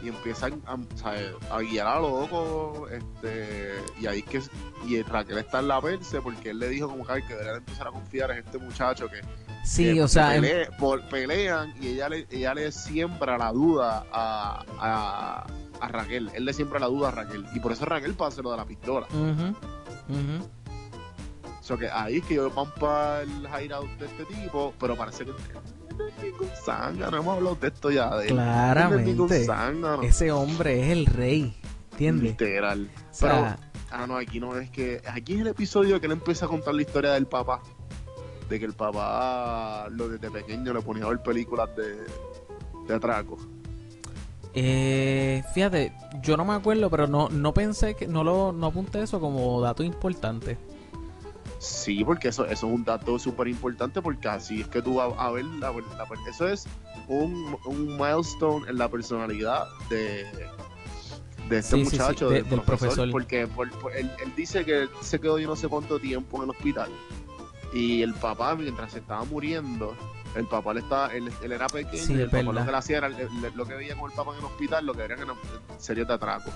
[0.03, 4.43] y empieza a, a- a guiar a loco, este, y ahí que
[4.87, 7.87] y Raquel está en la perse porque él le dijo como que, que debería empezar
[7.89, 9.21] a confiar en este muchacho que,
[9.65, 10.43] Sí, que o sea, em-
[10.77, 15.47] por- pelean y ella le, ella le siembra la duda a, a,
[15.81, 18.51] a Raquel, él le siembra la duda a Raquel y por eso Raquel pasa lo
[18.51, 19.07] de la pistola.
[20.09, 20.62] O
[21.79, 25.33] que ahí es que ellos van para el hideout de este tipo, pero parece que
[25.33, 28.17] no es ningún zángano, hemos hablado de esto ya.
[28.17, 28.37] De él.
[28.37, 28.43] No
[28.93, 29.05] es
[30.05, 31.57] ese hombre es el rey,
[31.93, 32.31] ¿entiendes?
[32.31, 32.91] Literal.
[33.11, 33.59] O sea,
[33.95, 36.73] Ah, no, aquí no, es que aquí es el episodio que él empieza a contar
[36.75, 37.61] la historia del papá.
[38.49, 41.99] De que el papá, lo desde pequeño, le ponía a ver películas de,
[42.89, 43.37] de atraco.
[44.55, 49.03] eh, fíjate, yo no me acuerdo, pero no, no pensé que, no lo, no apunté
[49.03, 50.57] eso como dato importante.
[51.63, 55.13] Sí, porque eso, eso es un dato súper importante porque así es que tú vas
[55.17, 56.67] a ver, la, la- eso es
[57.07, 60.25] un, un milestone en la personalidad de,
[61.49, 63.11] de este Sí, sí, sí, muchacho, de- del, del profesor, profesor.
[63.13, 66.45] porque por- por- él, él dice que se quedó yo no sé cuánto tiempo en
[66.45, 66.91] el hospital
[67.73, 69.95] y el papá mientras se estaba muriendo,
[70.35, 72.99] el papá le estaba, él, él era pequeño y el papá lo que le hacía
[72.99, 75.21] era, le- le- lo que veía con el papá en el hospital, lo que eran
[75.21, 75.37] eran
[75.79, 76.51] serios de atraco.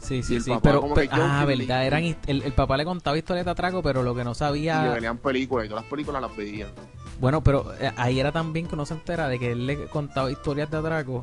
[0.00, 3.52] Sí, sí, sí, pero, como ah, verdad, eran, el, el papá le contaba historias de
[3.52, 6.34] atraco, pero lo que no Y le sabía, venían películas y todas las películas las
[6.36, 6.68] veían.
[7.20, 10.30] bueno, pero eh, ahí era también que uno se entera de que él le contaba
[10.30, 11.22] historias de atraco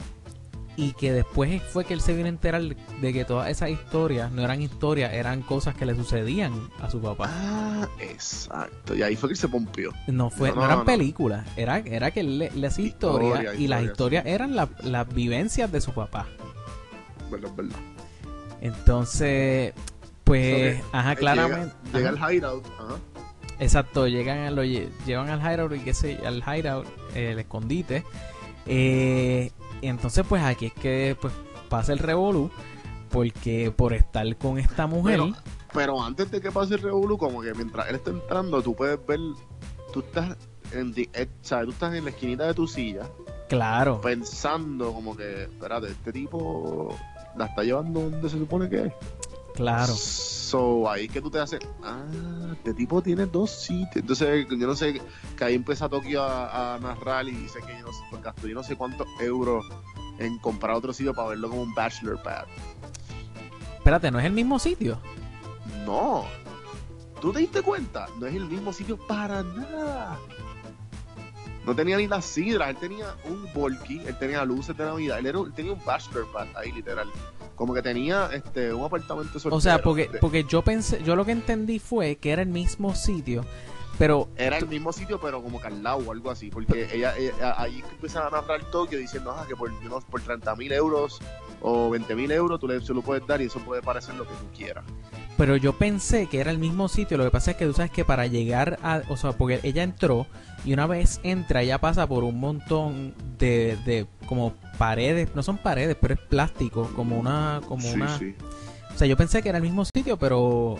[0.79, 4.31] y que después fue que él se vino a enterar de que todas esas historias
[4.31, 7.25] no eran historias, eran cosas que le sucedían a su papá.
[7.33, 8.93] Ah, exacto.
[8.95, 9.91] Y ahí fue que se pompió.
[10.05, 10.85] No fue, No, no, no, eran no.
[10.85, 14.55] películas, era, era que él le, le hacía historias Historia, y las historia, historias eran
[14.55, 16.27] la- las vivencias de su papá.
[17.31, 17.75] Verdad, verdad.
[18.62, 19.74] Entonces,
[20.24, 21.76] pues, ajá, claramente.
[21.93, 22.65] Llega, llega al hideout.
[22.80, 22.96] Ajá.
[23.60, 27.39] Exacto, llegan a lo lle- llevan al hideout y qué sé, al hideout, eh, el
[27.39, 28.04] escondite.
[28.65, 31.32] Eh, entonces pues aquí es que pues
[31.70, 32.52] pasa el revolú
[33.10, 35.36] porque por estar con esta mujer, Pero,
[35.74, 39.00] pero antes de que pase el revolú, como que mientras él está entrando, tú puedes
[39.08, 39.20] ver,
[39.93, 40.36] tú estás
[40.74, 43.08] en, di- eh, sea, tú estás en la esquinita de tu silla
[43.48, 46.93] claro, pensando como que, espérate, este tipo
[47.38, 48.93] la está llevando donde se supone que es.
[49.56, 49.93] claro.
[50.47, 52.06] So, ahí que tú te haces, ah,
[52.54, 53.97] este tipo tiene dos sitios.
[53.97, 55.02] Entonces, yo no sé,
[55.38, 58.47] que ahí empieza Tokio a, a narrar y dice que yo no sé, pues, gastó
[58.47, 59.65] yo no sé cuántos euros
[60.19, 62.45] en comprar otro sitio para verlo como un bachelor pad.
[63.78, 65.00] Espérate, ¿no es el mismo sitio?
[65.86, 66.23] No.
[67.21, 68.08] ¿Tú te diste cuenta?
[68.19, 70.19] No es el mismo sitio para nada.
[71.67, 75.25] No tenía ni las sidras, él tenía un volky, él tenía luces de Navidad, él,
[75.27, 77.08] era, él tenía un bachelor pad ahí, literal.
[77.56, 79.56] Como que tenía este un apartamento soltero.
[79.58, 82.47] O sea, porque De- porque yo pensé, yo lo que entendí fue que era el
[82.49, 83.43] mismo sitio,
[83.99, 86.49] pero Era el mismo sitio, pero como que al lado o algo así.
[86.49, 90.56] Porque ella, ella- ahí empiezan a narrar Tokio diciendo ah, que por, no- por 30
[90.56, 91.19] mil euros
[91.67, 94.23] o 20 mil euros tú le, se lo puedes dar y eso puede parecer lo
[94.23, 94.84] que tú quieras.
[95.38, 97.17] Pero yo pensé que era el mismo sitio.
[97.17, 99.01] Lo que pasa es que tú sabes que para llegar a.
[99.10, 100.25] O sea, porque ella entró
[100.65, 103.77] y una vez entra, ella pasa por un montón de.
[103.86, 105.30] de como paredes.
[105.36, 106.89] No son paredes, pero es plástico.
[106.95, 107.62] Como una.
[107.67, 108.17] Como sí, una.
[108.17, 108.34] sí.
[108.93, 110.77] O sea, yo pensé que era el mismo sitio, pero.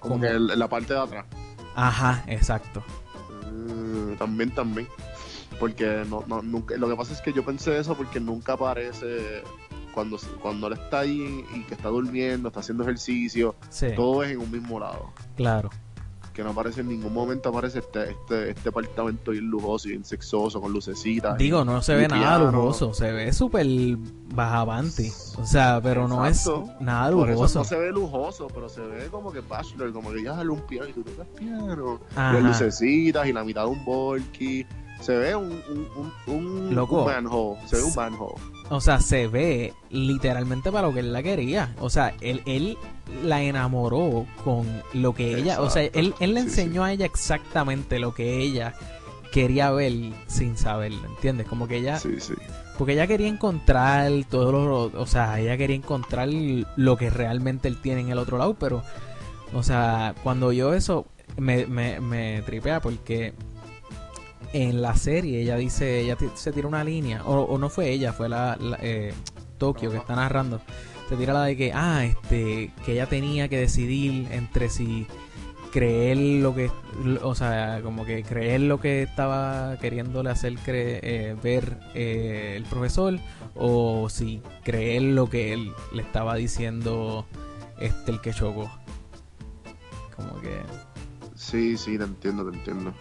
[0.00, 1.26] Como Como- que el- la parte de atrás.
[1.76, 2.82] Ajá, exacto.
[3.52, 4.88] Mm, también, también.
[5.60, 9.42] Porque no, no, nunca, lo que pasa es que yo pensé eso porque nunca aparece
[9.94, 14.30] cuando, cuando él está ahí y que está durmiendo, está haciendo ejercicio, Sí, todo es
[14.32, 15.10] en un mismo lado.
[15.36, 15.70] claro.
[16.32, 20.04] Que no aparece en ningún momento, aparece este, este, este apartamento bien lujoso y bien
[20.04, 21.36] sexoso, con lucecitas.
[21.36, 23.66] Digo, no se ve y nada lujoso, se ve súper
[24.32, 25.10] bajavante.
[25.38, 26.48] O sea, pero no es
[26.80, 27.58] nada Por eso lujoso.
[27.58, 30.60] no se ve lujoso, pero se ve como que bachelor, como que ya sale un
[30.60, 32.00] piano y tú tocas piano.
[32.14, 32.32] Ajá.
[32.34, 34.64] Las lucecitas y la mitad de un volky.
[35.00, 35.62] Se ve un,
[35.96, 37.00] un, un, Loco.
[37.04, 37.58] un manhole.
[37.66, 38.34] Se ve un manhole.
[38.68, 41.74] O sea, se ve literalmente para lo que él la quería.
[41.80, 42.76] O sea, él, él
[43.24, 45.60] la enamoró con lo que ella.
[45.60, 48.74] O sea, él, él le Sí, enseñó a ella exactamente lo que ella
[49.32, 49.92] quería ver
[50.26, 51.46] sin saberlo, ¿entiendes?
[51.48, 51.98] Como que ella.
[51.98, 52.34] Sí, sí.
[52.78, 55.00] Porque ella quería encontrar todo lo.
[55.00, 56.28] O sea, ella quería encontrar
[56.76, 58.82] lo que realmente él tiene en el otro lado, pero.
[59.52, 63.32] O sea, cuando yo eso me, me, me tripea porque
[64.52, 68.12] en la serie ella dice, ella se tira una línea, o, o no fue ella,
[68.12, 69.12] fue la, la, eh,
[69.58, 70.60] Tokio que está narrando,
[71.08, 75.06] se tira la de que, ah, este, que ella tenía que decidir entre si
[75.70, 76.70] creer lo que,
[77.22, 82.64] o sea, como que creer lo que estaba queriéndole hacer cre- eh, ver eh, el
[82.64, 83.18] profesor,
[83.54, 87.24] o si creer lo que él le estaba diciendo
[87.78, 88.68] este el que chocó.
[90.16, 90.58] Como que
[91.36, 92.92] Sí, sí, te entiendo, te entiendo.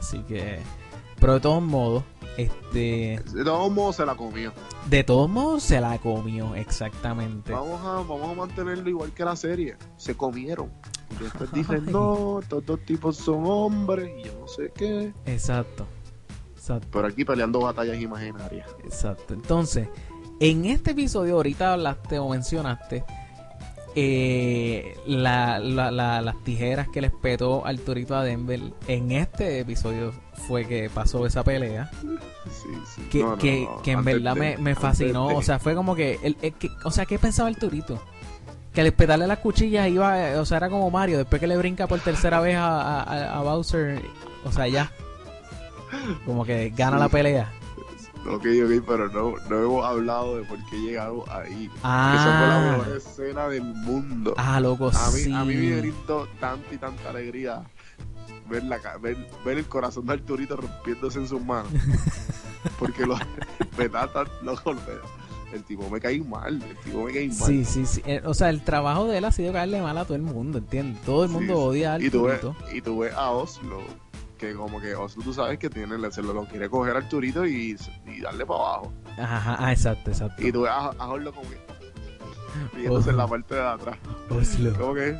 [0.00, 0.58] Así que.
[1.24, 2.04] Pero de todos modos,
[2.36, 3.18] este.
[3.32, 4.52] De todos modos se la comió.
[4.90, 7.50] De todos modos se la comió, exactamente.
[7.50, 9.78] Vamos a, vamos a mantenerlo igual que la serie.
[9.96, 10.70] Se comieron.
[11.18, 15.14] Y después dicen, no, estos dos tipos son hombres y yo no sé qué.
[15.24, 15.86] Exacto.
[16.54, 16.88] Exacto.
[16.92, 18.68] Pero aquí peleando batallas imaginarias.
[18.84, 19.32] Exacto.
[19.32, 19.88] Entonces,
[20.40, 23.02] en este episodio, ahorita hablaste o mencionaste
[23.96, 28.60] eh, la- la- la- las tijeras que le espetó Arturito a Denver.
[28.88, 30.12] En este episodio
[30.48, 31.90] fue que pasó esa pelea.
[32.02, 33.02] Sí, sí.
[33.10, 35.28] Que, No, que, no, que en antes verdad de- me, me fascinó.
[35.28, 36.70] de- O sea, fue como que, el, el que.
[36.84, 38.02] O sea, ¿qué pensaba Arturito?
[38.72, 40.30] Que al espetarle las cuchillas iba.
[40.30, 41.18] eh, O sea, era como Mario.
[41.18, 44.02] Después que le brinca por tercera vez a, a- a- a Bowser.
[44.44, 44.90] O sea, ya.
[46.26, 47.02] Como que gana Sí.
[47.02, 47.52] la pelea.
[48.26, 51.70] Ok, ok, pero no, no hemos hablado de por qué llegamos ahí.
[52.14, 54.34] Esa fue la Ah, mejor escena del mundo.
[54.38, 55.32] ah, loco, a, mí, sí.
[55.32, 57.62] a mí me brindó tanta y tanta alegría
[58.48, 61.70] ver, la, ca- ver, ver el corazón de Arturito rompiéndose en sus manos.
[62.78, 63.16] Porque lo,
[63.76, 64.74] me da tan loco.
[65.52, 67.36] El tipo me cae mal, el tipo me cae mal.
[67.36, 68.02] Sí, sí, sí.
[68.06, 70.58] Eh, O sea, el trabajo de él ha sido caerle mal a todo el mundo,
[70.58, 71.00] ¿entiendes?
[71.02, 71.60] Todo el mundo sí.
[71.60, 72.74] odia a y, tú ves, Arturito.
[72.76, 73.82] y tú ves a Oslo,
[74.36, 77.46] que como que Oslo tú sabes que tiene, se lo, lo quiere coger a Arturito
[77.46, 78.92] y, y darle para abajo.
[79.18, 80.42] Ajá, ah, exacto, exacto.
[80.46, 81.58] Y tú ves a, a Oslo como que
[83.10, 83.96] en la parte de atrás.
[84.30, 84.72] Oslo.
[84.78, 85.16] Como que.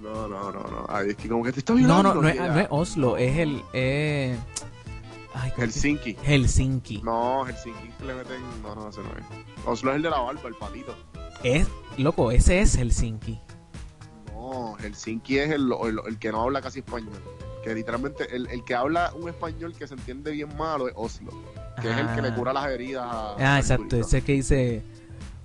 [0.00, 0.86] No, no, no, no.
[0.88, 2.14] Ay, es que como que te está No, violando.
[2.14, 3.62] no, no es, que ya- no es Oslo, es el.
[3.72, 4.38] Eh...
[5.34, 6.16] Ay, ¿cómo que- Helsinki.
[6.22, 7.02] Helsinki.
[7.02, 8.40] No, Helsinki le meten.
[8.62, 9.66] No, no, ese no es.
[9.66, 10.94] Oslo es el de la barba, el patito.
[11.42, 11.66] Es,
[11.98, 13.40] loco, ese es Helsinki.
[14.32, 17.12] No, Helsinki es el, el, el que no habla casi español.
[17.66, 21.32] Que literalmente el, el que habla un español que se entiende bien malo es Oslo.
[21.82, 23.34] Que es el que le cura las heridas a.
[23.40, 24.84] Ah, exacto, ese que dice,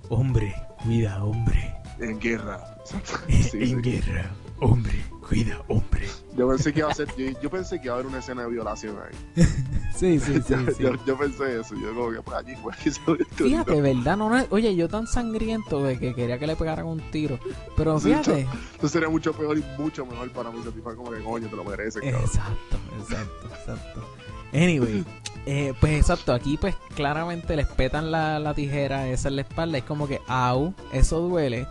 [0.08, 0.54] hombre,
[0.84, 1.74] cuida, hombre.
[1.98, 2.76] En guerra.
[3.24, 3.72] Sí, sí.
[3.72, 4.30] en guerra,
[4.60, 6.06] hombre, cuida, hombre.
[6.36, 7.08] Yo pensé que iba a ser.
[7.16, 9.44] Yo, yo pensé que iba a haber una escena de violación ahí.
[10.02, 10.82] Sí, sí, sí, yo, sí.
[10.82, 11.76] yo, yo pensé eso.
[11.76, 13.44] Yo como que pues allí se Arturito.
[13.44, 14.16] Fíjate, ¿verdad?
[14.16, 17.38] No, no, oye, yo tan sangriento de que quería que le pegaran un tiro.
[17.76, 18.48] Pero fíjate.
[18.78, 20.60] Eso sería mucho peor y mucho mejor para mí.
[20.64, 22.20] Satisfacer como que coño, te lo mereces, cabrón.
[22.20, 24.04] Exacto, exacto, exacto.
[24.52, 25.04] Anyway,
[25.46, 29.78] eh, pues exacto, aquí pues claramente les petan la, la tijera esa en la espalda.
[29.78, 31.66] Es como que, au, eso duele.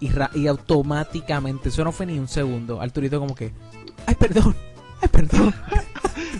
[0.00, 2.80] Y, ra- y automáticamente, eso no fue ni un segundo.
[2.80, 3.52] Arturito como que,
[4.06, 4.56] ay, perdón,
[5.00, 5.54] ay, perdón.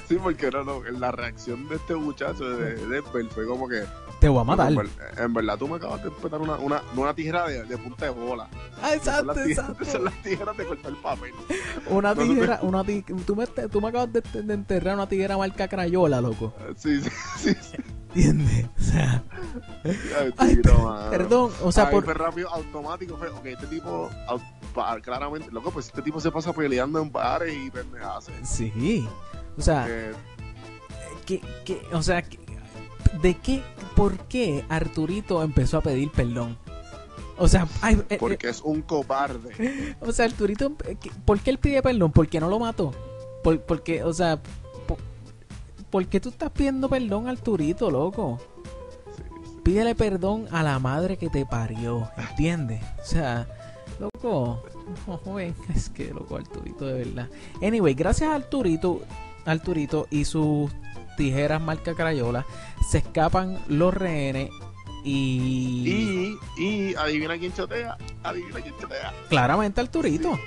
[0.08, 3.84] Sí, porque no, no, la reacción de este muchacho de de Denver fue como que.
[4.20, 4.70] Te voy a matar.
[4.70, 7.76] En, ver- en verdad, tú me acabas de petar una, una, una tijera de, de
[7.78, 8.48] punta de bola.
[8.80, 9.84] Ah, Son exacto, tijeras, exacto.
[9.84, 11.32] son las tijeras de cortar papel.
[11.90, 15.08] Una No, no, tijera, una ti- tú, me, tú me acabas de, de enterrar una
[15.08, 16.54] tijera marca crayola, loco.
[16.76, 17.54] Sí, sí, sí.
[17.60, 17.76] sí.
[18.14, 18.66] ¿Entiendes?
[18.78, 19.24] O sea,
[20.18, 20.56] Ay, Ay,
[21.10, 22.04] perdón, o sea, por...
[22.04, 23.16] fue rápido, automático.
[23.16, 24.08] Fue, ok, este tipo,
[25.02, 28.26] claramente, loco, pues este tipo se pasa peleando en bares y pendejadas.
[28.44, 29.08] Sí.
[29.56, 29.86] O sea,
[31.26, 32.24] que, que, o sea,
[33.20, 33.62] ¿de qué,
[33.94, 36.58] por qué Arturito empezó a pedir perdón?
[37.38, 39.96] O sea, ay, eh, porque es un cobarde.
[40.00, 40.72] o sea, Arturito,
[41.24, 42.12] ¿por qué él pide perdón?
[42.12, 42.92] ¿Por qué no lo mató?
[43.42, 44.40] Por, porque, o sea,
[44.86, 44.98] por,
[45.90, 48.38] ¿por qué tú estás pidiendo perdón a Arturito, loco?
[49.16, 49.52] Sí, sí.
[49.62, 52.82] Pídele perdón a la madre que te parió, ¿entiendes?
[53.02, 53.46] O sea,
[53.98, 54.62] loco,
[55.24, 57.28] joven, es que loco Arturito de verdad.
[57.60, 59.00] Anyway, gracias a Arturito,
[59.44, 60.70] Arturito y sus
[61.16, 62.46] tijeras marca Crayola,
[62.90, 64.50] se escapan los rehenes
[65.04, 66.36] Y...
[66.56, 67.96] Y, y adivina quién chotea.
[68.22, 69.12] Adivina quién chotea.
[69.28, 70.38] Claramente Arturito.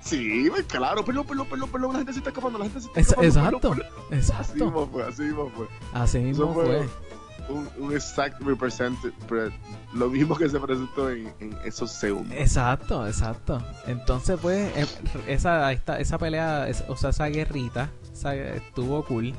[0.00, 2.86] Sí, pues, claro, perdón, perdón, perdón, perdón, la gente se está escapando, la gente se
[2.86, 3.28] está Es- escapando.
[3.28, 4.20] exacto, perdón, perdón.
[4.20, 4.64] Así exacto.
[4.64, 5.66] mismo fue, así mismo fue.
[5.94, 6.88] Así mismo fue fue.
[7.56, 8.96] un, un exact represent,
[9.26, 9.50] pre-
[9.94, 12.36] lo mismo que se presentó en, en esos segundos.
[12.38, 13.60] Exacto, exacto.
[13.88, 14.86] Entonces, pues, eh,
[15.26, 19.34] esa, esta, esa pelea, o sea, esa guerrita, esa- estuvo cool.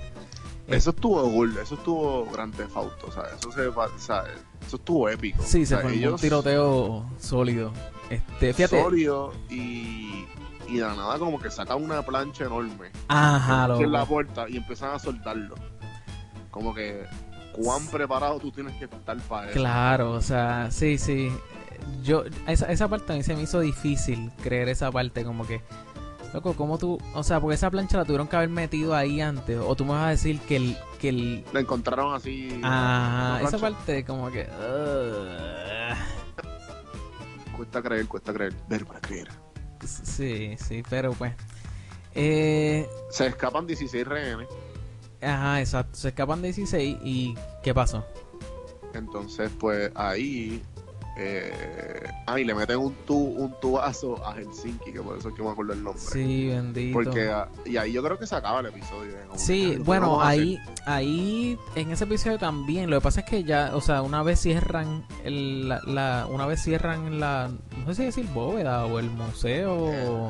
[0.68, 4.24] Eso estuvo cool, eso estuvo Grand Theft Auto, o sea, eso se va- o sea,
[4.66, 5.42] eso estuvo épico.
[5.42, 7.72] Sí, O se sea, formó un tiroteo sólido.
[8.10, 8.82] Este, fíjate.
[8.82, 10.26] sólido y
[10.70, 14.58] y de la nada como que sacan una plancha enorme Ajá, en la puerta y
[14.58, 15.56] empiezan a soltarlo.
[16.52, 17.06] Como que
[17.54, 19.58] cuán preparado tú tienes que estar para eso.
[19.60, 21.32] Claro, o sea, sí, sí.
[22.04, 25.62] Yo, esa, esa parte a mí se me hizo difícil creer esa parte, como que,
[26.34, 29.58] loco, ¿cómo tú, o sea, porque esa plancha la tuvieron que haber metido ahí antes,
[29.60, 32.60] o tú me vas a decir que el, que el, La encontraron así.
[32.64, 34.48] ah, esa parte como que.
[37.56, 38.54] Cuesta creer, cuesta creer.
[38.68, 39.30] Ver para creer.
[39.84, 41.34] sí, sí, pero pues,
[42.14, 44.48] eh, Se escapan 16 rehenes.
[45.22, 48.06] ajá, exacto, se escapan 16 y ¿qué pasó?
[48.94, 50.62] Entonces, pues ahí.
[51.20, 55.36] Eh, ah, y le meten un, tu, un tubazo a Helsinki, que por eso es
[55.36, 56.00] que me acuerdo el nombre.
[56.02, 56.94] Sí, bendito.
[56.94, 59.12] Porque, ah, y ahí yo creo que se acaba el episodio.
[59.14, 60.40] eh, que, Sí, "Ay, bueno, vamos a hacer".
[60.42, 62.90] ahí, ahí en ese episodio también.
[62.92, 66.46] Lo que pasa es que ya, o sea, una vez cierran el, la, la- una
[66.46, 67.50] vez cierran la,
[67.80, 69.92] no sé si decir bóveda o el museo.
[69.92, 70.30] Eh,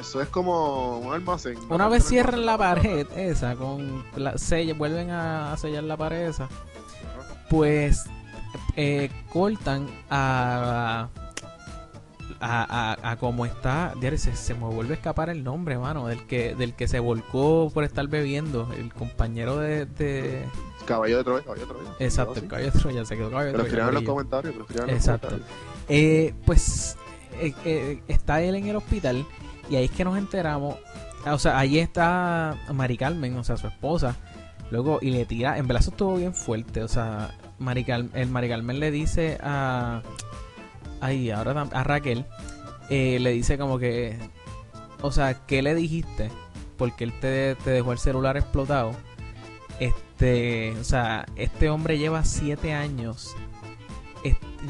[0.00, 1.56] Eso es como un almacén.
[1.70, 6.28] una vez cierran la pared esa con la sella, vuelven a, a sellar la pared
[6.28, 6.48] esa,
[7.48, 8.04] pues
[8.76, 11.08] eh, cortan a
[12.40, 16.26] a, a, a como está, se, se me vuelve a escapar el nombre, mano, del
[16.26, 20.44] que del que se volcó por estar bebiendo, el compañero de, de
[20.84, 21.90] Caballo de Troya, caballo de Troya.
[21.98, 23.68] Exacto, el caballo de Troya, se quedó caballo de Troya.
[23.68, 24.54] escriban en los comentarios.
[24.54, 25.28] En los Exacto.
[25.28, 25.58] comentarios.
[25.88, 26.96] Eh, pues
[27.40, 29.26] eh, eh, está él en el hospital
[29.70, 30.76] y ahí es que nos enteramos.
[31.26, 34.16] O sea, ahí está Mari Carmen, o sea, su esposa.
[34.70, 36.82] Luego, y le tira, en eso estuvo bien fuerte.
[36.82, 40.02] O sea, Mari Car- el Mari Carmen le dice a.
[41.00, 42.24] Ay, ahora a Raquel.
[42.90, 44.16] eh, le dice como que.
[45.02, 46.30] O sea, ¿qué le dijiste?
[46.78, 48.92] Porque él te, te dejó el celular explotado.
[49.78, 53.34] Este, o sea, este hombre lleva siete años.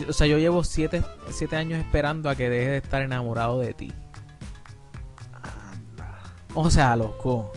[0.09, 3.75] o sea, yo llevo siete, siete años esperando a que deje de estar enamorado de
[3.75, 3.92] ti.
[5.42, 6.20] Anda.
[6.55, 7.53] O sea, loco.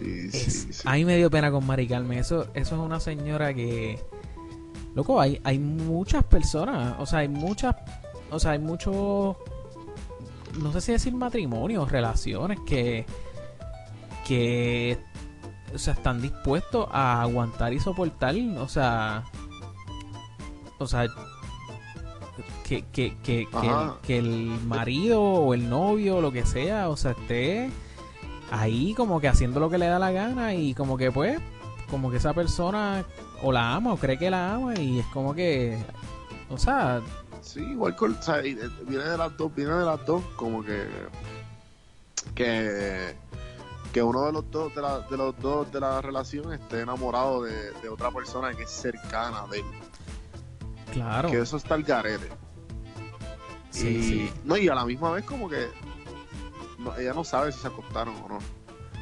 [0.00, 0.82] Sí, Es- sí, sí.
[0.84, 2.18] A mí me dio pena con Mari Carmen.
[2.18, 3.98] Eso, eso es una señora que.
[4.94, 6.96] Loco, hay, hay muchas personas.
[6.98, 7.76] O sea, hay muchas.
[8.30, 9.36] O sea, hay muchos.
[10.60, 13.06] No sé si decir matrimonios, relaciones que.
[14.26, 14.98] Que.
[15.74, 18.34] O sea, están dispuestos a aguantar y soportar.
[18.58, 19.24] O sea.
[20.78, 21.06] O sea.
[22.66, 26.88] Que, que, que, que, el, que el marido o el novio o lo que sea,
[26.88, 27.68] o sea, esté
[28.50, 31.38] ahí como que haciendo lo que le da la gana y como que pues
[31.90, 33.04] como que esa persona
[33.42, 35.78] o la ama o cree que la ama y es como que
[36.48, 37.00] o sea
[37.42, 38.54] Sí, igual con, o sea, y,
[38.86, 40.86] viene de las dos, viene de las dos, como que
[42.34, 43.16] que
[43.92, 47.42] que uno de los dos de, la, de los dos de la relación esté enamorado
[47.42, 49.64] de, de otra persona que es cercana de él,
[50.92, 52.28] claro que eso está el garete.
[53.70, 54.32] sí, y, sí.
[54.44, 55.66] No, y a la misma vez como que
[56.80, 58.38] no, ella no sabe si se acostaron o no.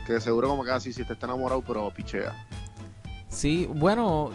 [0.06, 2.34] Que seguro como que así, si te está enamorado, pero pichea.
[3.28, 4.30] sí bueno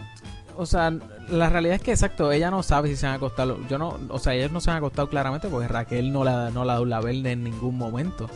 [0.56, 0.92] o sea
[1.30, 4.20] la realidad es que exacto ella no sabe si se han acostado yo no o
[4.20, 7.32] sea ellos no se han acostado claramente porque Raquel no la no la la verde
[7.32, 8.30] en ningún momento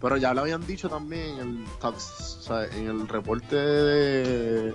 [0.00, 4.74] Pero ya lo habían dicho también en el, tax- o sea, en el reporte de-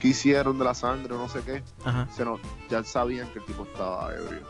[0.00, 1.62] que hicieron de la sangre o no sé qué.
[1.84, 2.38] ajá Se no,
[2.68, 4.42] ya sabían que el tipo estaba ebrio.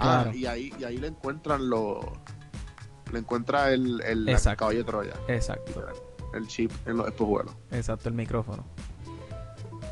[0.00, 0.30] Claro.
[0.30, 2.04] Ah, y ahí, y ahí le encuentran los.
[3.12, 4.58] Le encuentra el, el Exacto.
[4.60, 5.84] caballo de Troya, exacto
[6.32, 7.52] el chip en los espejuelos.
[7.72, 8.64] Exacto, el micrófono.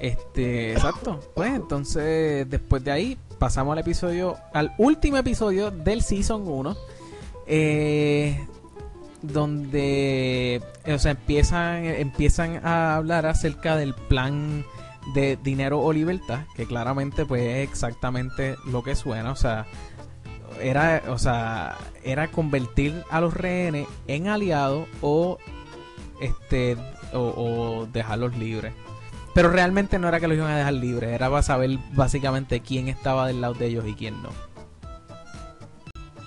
[0.01, 1.19] Este, exacto.
[1.35, 6.77] Pues entonces, después de ahí, pasamos al episodio, al último episodio del Season 1.
[7.47, 8.47] eh,
[9.21, 14.65] donde, eh, o sea, empiezan, empiezan a hablar acerca del plan
[15.15, 19.67] de dinero o libertad, que claramente pues es exactamente lo que suena, o sea,
[20.61, 25.39] era, o sea, era convertir a los rehenes en aliados o
[26.21, 26.77] este
[27.13, 27.19] o,
[27.83, 28.73] o dejarlos libres.
[29.35, 32.89] Pero realmente no era que los iban a dejar libres, era para saber básicamente quién
[32.89, 34.31] estaba del lado de ellos y quién no.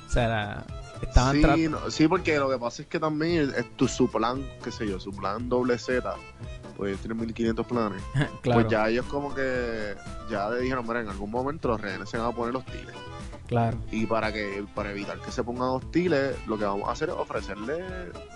[0.07, 0.65] O sea, era-
[1.01, 4.41] estaban Sí, no, sí, porque lo que pasa es que también es tu, su plan,
[4.63, 6.13] qué sé yo, su plan doble Z,
[6.77, 8.01] pues tienen 1500 planes.
[8.41, 9.95] claro, Pues ya ellos como que
[10.29, 12.95] ya le dijeron, mira, en algún momento los rehenes se van a poner hostiles.
[13.51, 13.77] Claro.
[13.91, 17.15] Y para que para evitar que se pongan hostiles, lo que vamos a hacer es
[17.15, 17.79] ofrecerle,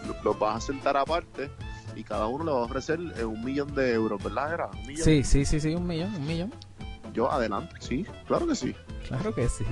[0.08, 1.50] lo- los vas a sentar aparte
[1.96, 4.54] y cada uno le va a ofrecer eh, un millón de euros, ¿verdad?
[4.54, 5.04] Era un millón.
[5.06, 6.54] Sí, sí, sí, sí, un millón, un millón.
[7.14, 8.76] Yo adelante, sí, claro que sí.
[9.08, 9.64] Claro que sí.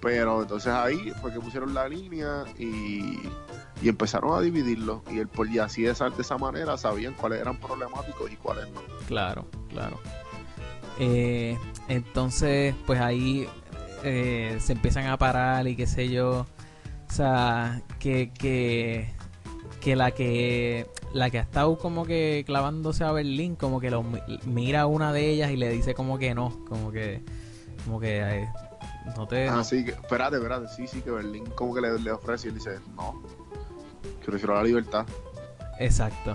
[0.00, 3.20] Pero entonces ahí fue que pusieron la línea y,
[3.82, 5.02] y empezaron a dividirlos.
[5.10, 8.36] Y el por y así de esa, de esa manera sabían cuáles eran problemáticos y
[8.36, 8.80] cuáles no.
[9.06, 10.00] Claro, claro.
[10.98, 11.56] Eh,
[11.88, 13.48] entonces, pues ahí
[14.02, 16.46] eh, se empiezan a parar y qué sé yo.
[17.08, 19.12] O sea, que, que,
[19.80, 24.02] que la que la que ha estado como que clavándose a Berlín, como que lo
[24.02, 27.20] mi- mira a una de ellas y le dice como que no, como que,
[27.84, 28.48] como que
[29.14, 32.12] no te, no- Así que, espérate, espérate, sí, sí, que Berlín como que le, le
[32.12, 33.22] ofrece y él dice, no,
[34.20, 35.04] que prefiero la libertad.
[35.78, 36.34] exacto,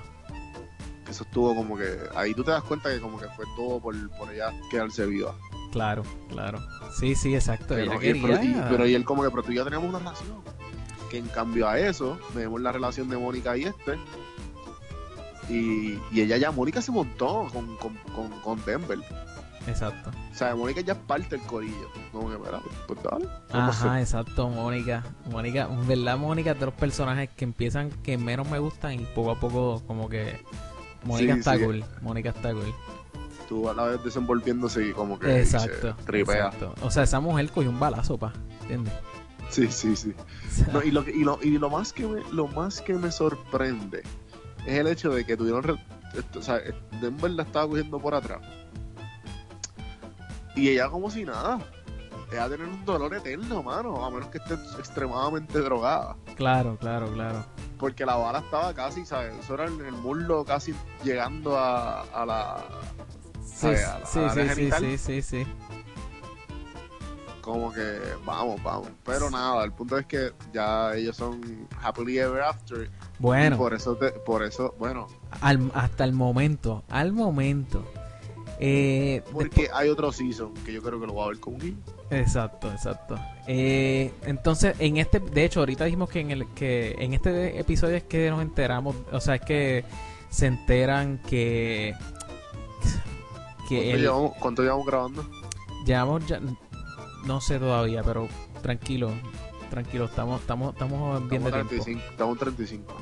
[1.09, 3.95] Eso estuvo como que, ahí tú te das cuenta que como que fue todo por,
[4.18, 5.34] por ella quedarse viva.
[5.72, 6.59] Claro, claro,
[6.97, 9.43] sí, sí, exacto, Pero, ella y, pero- y- quería- pero y él como que, pero
[9.43, 10.41] tú y yo tenemos una relación.
[11.09, 13.97] Que en cambio a eso, vemos la relación de Mónica y este.
[15.49, 18.99] Y, y ella ya, Mónica se montó con, con, con, con Denver.
[19.68, 20.11] exacto.
[20.32, 21.89] O sea, Mónica ya es parte del corillo.
[22.11, 23.28] Como que, espera, pues dale.
[23.53, 25.05] Ajá, exacto, Mónica.
[25.32, 29.05] Mónica, en verdad, Mónica es de los personajes que empiezan, que menos me gustan y
[29.15, 30.41] poco a poco como que
[31.05, 31.63] Mónica Sí, está sí.
[31.63, 32.74] cool, Mónica está cool.
[33.47, 36.47] Tú a la vez desenvolviéndose y como que Exacto, se tripea.
[36.47, 36.73] exacto.
[36.81, 38.93] O sea, esa mujer cogió un balazo, pa, ¿entiendes?
[39.49, 40.13] Sí, sí, sí.
[40.19, 42.81] O sea, No, y, lo, que- y, lo, y lo más que me, lo más
[42.81, 44.03] que me sorprende
[44.65, 45.81] es el hecho de que tuvieron re-
[46.17, 46.59] esto, o sea,
[46.99, 48.41] Denver la estaba cogiendo por atrás
[50.55, 51.59] y ella como si nada
[52.31, 57.45] ella tener un dolor eterno mano a menos que esté extremadamente drogada claro, claro, claro.
[57.79, 60.73] porque la bala estaba casi sabes eso era en el muslo casi
[61.03, 62.65] llegando a, a la
[63.60, 64.82] Sí, a sí, a sí, sí, genital.
[64.84, 65.45] sí, sí, sí.
[67.41, 71.39] como que vamos vamos pero nada el punto es que ya ellos son
[71.82, 72.89] happily ever after y
[73.20, 75.08] Bueno, por eso te- por eso bueno
[75.41, 77.84] al- hasta el momento, al momento.
[78.60, 81.78] Eh, Porque hay otro season que yo creo que lo voy a ver con Gui.
[82.10, 83.16] Exacto, exacto.
[83.47, 87.95] Eh, entonces, en este, de hecho, ahorita dijimos que en el que en este episodio
[87.97, 89.86] es que nos enteramos, o sea, es que
[90.30, 91.93] se enteran que
[93.68, 95.26] que ¿Cuánto, él, llevamos, cuánto llevamos grabando?
[95.86, 96.39] llevamos ya,
[97.26, 98.28] no sé todavía, pero
[98.61, 99.11] tranquilo,
[99.70, 101.84] tranquilo, estamos estamos estamos bien de Estamos tiempo.
[101.86, 102.11] 35.
[102.11, 102.93] Estamos 35.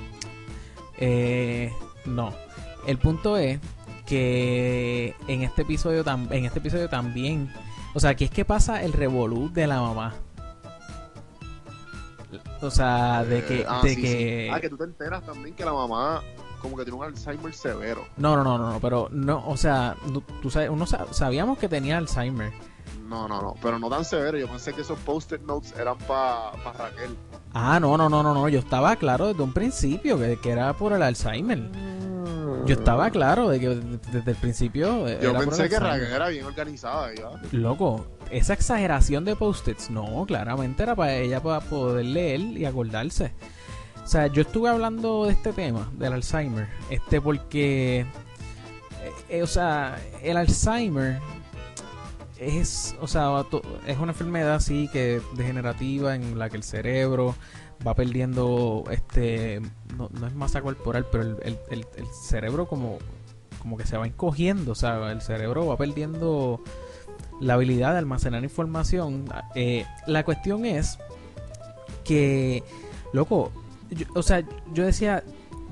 [0.97, 1.73] Eh,
[2.05, 2.33] no.
[2.87, 3.59] El punto es
[4.05, 7.51] que en este episodio tam- en este episodio también,
[7.93, 10.13] o sea, aquí es que pasa el revolú de la mamá.
[12.61, 14.01] O sea, de que, Eh, ah, de sí, sí.
[14.01, 14.49] que...
[14.51, 16.21] Ah, que tú te enteras también que la mamá
[16.65, 18.05] como que tiene un Alzheimer severo.
[18.17, 19.95] No, no, no, no, no, pero no, o sea,
[20.41, 22.51] tú sabes, uno sa- sabíamos que tenía Alzheimer.
[23.07, 23.53] No, no, no.
[23.61, 24.37] Pero no tan severo.
[24.37, 27.15] Yo pensé que esos post-it notes eran para Raquel.
[27.53, 30.73] Ah, no, no, no, no, no, yo estaba claro desde un principio que, que era
[30.73, 31.69] por el Alzheimer.
[32.65, 33.69] Yo estaba claro de que
[34.11, 35.79] desde el principio Yo era por pensé el que.
[35.79, 37.13] Raquel era bien organizada.
[37.13, 37.29] ya.
[37.51, 43.33] Loco, esa exageración de post-its, no, claramente era para ella para poder leer y acordarse.
[44.05, 48.05] O sea, yo estuve hablando de este tema, del Alzheimer, este porque, eh,
[49.29, 51.19] eh, o sea, el Alzheimer
[52.39, 53.31] es, o sea,
[53.87, 57.35] es una enfermedad así que degenerativa en la que el cerebro
[57.85, 59.59] va perdiendo, este,
[59.97, 62.99] no, no es masa corporal, pero el, el- el- el cerebro como,
[63.59, 66.61] como que se va encogiendo, o sea, el cerebro va perdiendo
[67.41, 69.25] la habilidad de almacenar información.
[69.55, 70.99] Eh, la cuestión es
[72.03, 72.63] que,
[73.13, 73.51] loco,
[73.91, 75.23] yo- o sea, yo decía,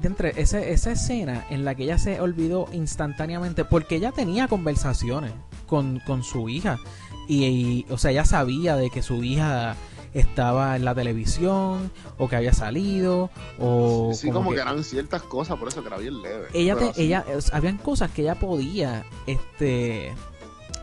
[0.01, 4.47] de entre esa, esa escena en la que ella se olvidó instantáneamente, porque ella tenía
[4.47, 5.31] conversaciones
[5.67, 6.79] con, con su hija,
[7.27, 9.75] y, y, o sea, ella sabía de que su hija
[10.13, 14.11] estaba en la televisión, o que había salido, o...
[14.13, 14.59] sí, como, que...
[14.59, 16.47] eran ciertas cosas, por eso que era bien leve.
[16.53, 20.13] ella, te- ella, o sea, habían cosas que ella podía, este,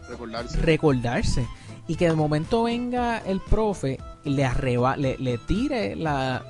[0.09, 0.57] recordarse.
[0.61, 1.47] recordarse
[1.87, 6.45] y que de momento venga el profe y le arreba, le, le tire la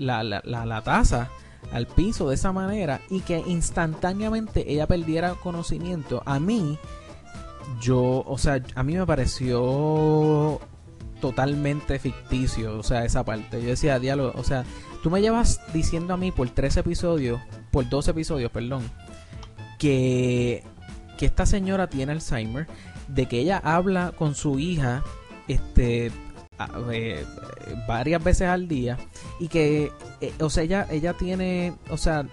[0.00, 1.30] la, la, la, la taza
[1.72, 6.22] al piso de esa manera y que instantáneamente ella perdiera conocimiento.
[6.26, 6.78] A mí
[7.80, 10.60] yo o sea a mí me pareció
[11.20, 13.62] totalmente ficticio o sea esa parte.
[13.62, 14.64] Yo decía diálogo o sea
[15.02, 17.40] tú me llevas diciendo a mí por tres episodios
[17.70, 18.82] por dos episodios perdón
[19.78, 20.64] que
[21.20, 22.66] que esta señora tiene Alzheimer,
[23.08, 25.04] de que ella habla con su hija
[25.48, 26.10] este
[26.92, 27.24] eh,
[27.88, 28.98] varias veces al día
[29.38, 32.24] y que eh, o sea ella ella tiene o sea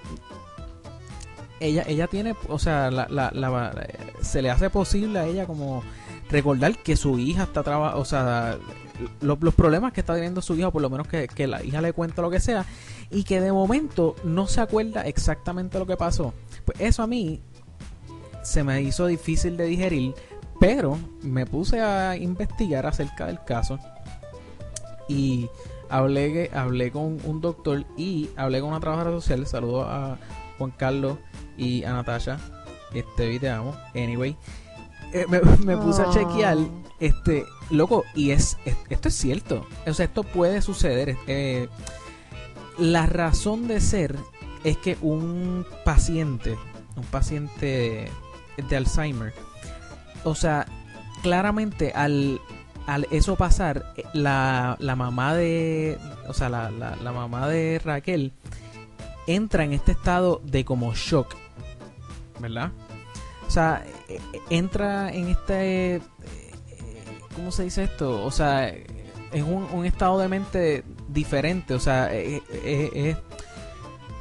[1.60, 3.88] ella, ella tiene, o sea, la, la, la-
[4.22, 5.84] se le hace posible a ella como
[6.30, 8.60] recordar que su hija está trabajando, o sea,
[9.22, 11.82] lo- los problemas que está teniendo su hija, por lo menos que, que la hija
[11.82, 12.64] le cuente lo que sea,
[13.10, 16.32] y que de momento no se acuerda exactamente lo que pasó.
[16.64, 17.42] Pues eso a mí
[18.44, 20.14] se me hizo difícil de digerir,
[20.60, 23.80] pero me puse a investigar acerca del caso
[25.08, 25.50] y
[25.90, 29.46] hablé, hablé con un doctor y hablé con una trabajadora social.
[29.48, 30.18] Saludo a
[30.58, 31.18] Juan Carlos
[31.58, 32.40] y a Natasha.
[32.94, 33.76] Este, vi, te amo.
[33.96, 34.36] Anyway,
[35.14, 36.14] eh, me, me puse a Oh.
[36.14, 36.58] chequear.
[37.00, 39.66] Este, loco, y es, es- esto es cierto.
[39.86, 41.16] O sea, esto puede suceder.
[41.28, 41.70] Eh,
[42.78, 44.16] la razón de ser
[44.64, 46.58] es que un paciente,
[46.96, 48.10] un paciente
[48.70, 49.34] de Alzheimer,
[50.24, 50.66] o sea,
[51.22, 52.40] claramente al,
[52.88, 57.80] al eso pasar, eh, la, la mamá de, o sea, la, la, la mamá de
[57.84, 58.34] Raquel
[59.28, 61.36] entra en este estado de como shock,
[62.40, 62.72] ¿verdad?
[63.46, 64.20] O sea, eh,
[64.50, 66.02] entra en este, eh,
[67.36, 68.24] ¿cómo se dice esto?
[68.24, 73.16] O sea, en un, un estado de mente diferente, o sea, eh,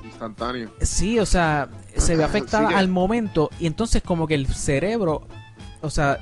[0.04, 0.70] Instantáneo.
[0.80, 5.26] Sí, o sea, se ve afectada Sí al momento y entonces como que el cerebro,
[5.82, 6.20] o sea,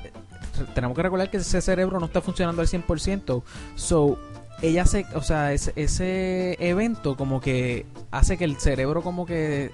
[0.73, 3.43] tenemos que recordar que ese cerebro no está funcionando al 100%,
[3.75, 4.17] so
[4.61, 9.71] ella se, o sea, ese, ese evento como que hace que el cerebro como que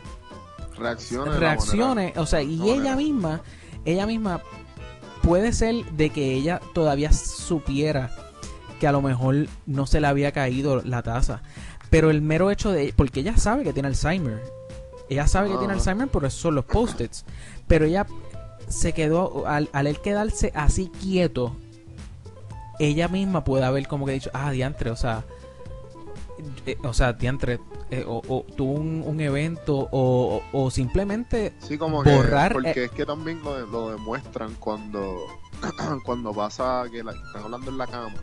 [0.78, 1.38] Reaccione.
[1.38, 2.96] reaccione, o sea, y la ella manera.
[2.96, 3.42] misma,
[3.86, 4.42] ella misma
[5.22, 8.10] puede ser de que ella todavía supiera
[8.80, 11.44] que a lo mejor no se le había caído la taza,
[11.92, 14.42] pero el mero hecho de, porque ella sabe que tiene Alzheimer,
[15.10, 15.80] ella sabe que tiene Ajá.
[15.82, 17.26] Alzheimer, por eso son los post-its,
[17.68, 18.08] pero ella
[18.72, 21.56] se quedó, al, al él quedarse así quieto,
[22.80, 25.24] ella misma puede haber como que dicho, ah, diantre, o sea,
[26.66, 27.60] eh, o sea, diantre,
[27.92, 32.16] eh, o, o tuvo un, un evento, o, o- o simplemente Sí, como que.
[32.16, 35.18] borrar, Porque eh, es que también lo, lo demuestran cuando.
[36.06, 38.14] cuando pasa que la, están hablando en la cama.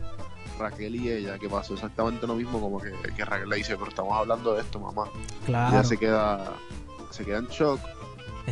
[0.57, 3.87] Raquel y ella, que pasó exactamente lo mismo, como que, que Raquel le dice, pero
[3.89, 5.05] estamos hablando de esto, mamá.
[5.41, 6.51] Y claro, ella se queda,
[7.11, 7.79] se queda en shock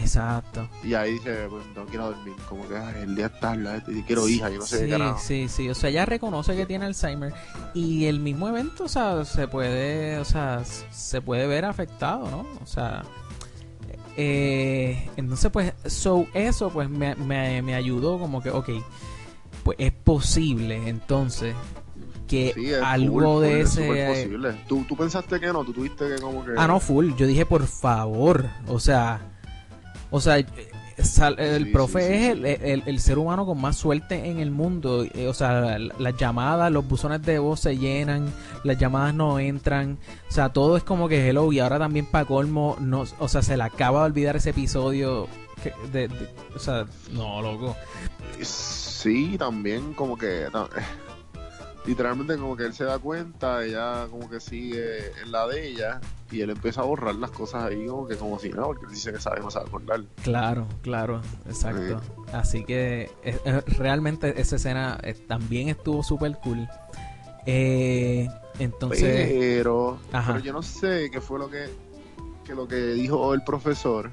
[0.01, 0.67] exacto.
[0.83, 4.01] y ahí dice, pues no quiero dormir, como que "Ay, el día es tarde y
[4.03, 5.19] quiero hija, yo no sé sí, qué carajo.
[5.19, 7.33] Sí, sí, o sea, ella reconoce que tiene Alzheimer
[7.73, 12.45] y el mismo evento, o sea, se puede, o sea, se puede ver afectado, ¿no?
[12.61, 13.03] O sea,
[14.15, 18.69] eh, entonces pues, so, eso pues me, me, me ayudó como que, ok,
[19.63, 21.53] pues es posible entonces
[22.27, 24.05] que Sí, es algo full, de full,
[24.45, 24.57] ese...
[24.67, 26.51] ¿Tú, tú pensaste que no, tú tuviste que como que...
[26.57, 27.13] Ah, no, full.
[27.15, 28.49] Yo dije, por favor.
[28.67, 29.21] O sea,
[30.09, 30.45] o sea, eh,
[30.97, 34.39] el Sí, profe sí, sí, es el, el- el ser humano con más suerte en
[34.39, 35.03] el mundo.
[35.13, 38.33] Eh, O sea, la- las llamadas, los buzones de voz se llenan,
[38.63, 39.97] las llamadas no entran.
[40.27, 41.51] O sea, todo es como que hello.
[41.53, 45.27] Y ahora también para colmo, no, o sea, se le acaba de olvidar ese episodio.
[45.63, 47.75] que- de- de- o sea, no, loco.
[48.41, 50.45] Sí, también como que...
[50.53, 50.69] no,
[51.87, 56.01] literalmente como que él se da cuenta, ella como que sigue en la de ella
[56.29, 58.91] y él empieza a borrar las cosas ahí como que como si no, porque él
[58.91, 60.03] dice que sabe, no sabe acordar.
[60.21, 62.01] Claro, claro, exacto.
[62.33, 66.67] Así que eh, eh, realmente esa escena eh, también estuvo súper cool.
[67.45, 68.27] Eh,
[68.59, 70.33] entonces, pero, Ajá.
[70.33, 71.69] pero yo no sé qué fue lo que,
[72.43, 74.11] que lo que dijo el profesor,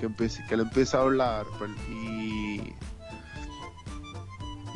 [0.00, 2.72] que, que él empieza a hablar pues, y,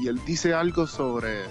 [0.01, 1.45] y él dice algo sobre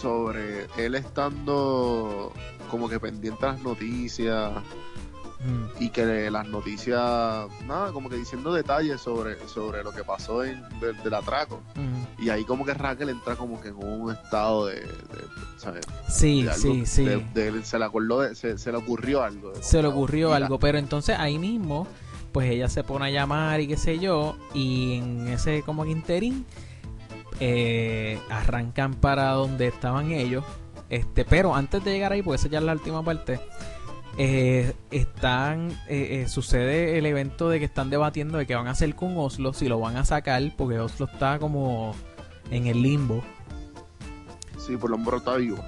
[0.00, 2.32] sobre él estando
[2.70, 4.52] como que pendiente a las noticias
[5.40, 6.98] mm, y que las noticias
[7.66, 12.22] nada como que diciendo detalles sobre sobre lo que pasó en del, del atraco mm.
[12.22, 14.88] y ahí como que Raquel entra como que en un estado de, de-
[15.56, 15.84] ¿sabes?
[16.08, 17.04] sí, de algo- sí, sí.
[17.04, 20.36] de- de- se le acordó de- se, se le ocurrió algo se le ocurrió la-
[20.36, 21.86] algo, pero entonces ahí mismo,
[22.32, 25.90] pues ella se pone a llamar y qué sé yo, y en ese como que
[25.90, 26.44] interín
[27.40, 30.44] eh, arrancan para donde estaban ellos.
[30.90, 33.40] Este, pero antes de llegar ahí, porque esa ya es la última parte,
[34.16, 38.70] eh, están eh, eh, sucede el evento de que están debatiendo de qué van a
[38.72, 41.94] hacer con Oslo, si lo van a sacar, porque Oslo está como
[42.50, 43.22] en el limbo.
[44.58, 45.58] sí por lo menos está vivo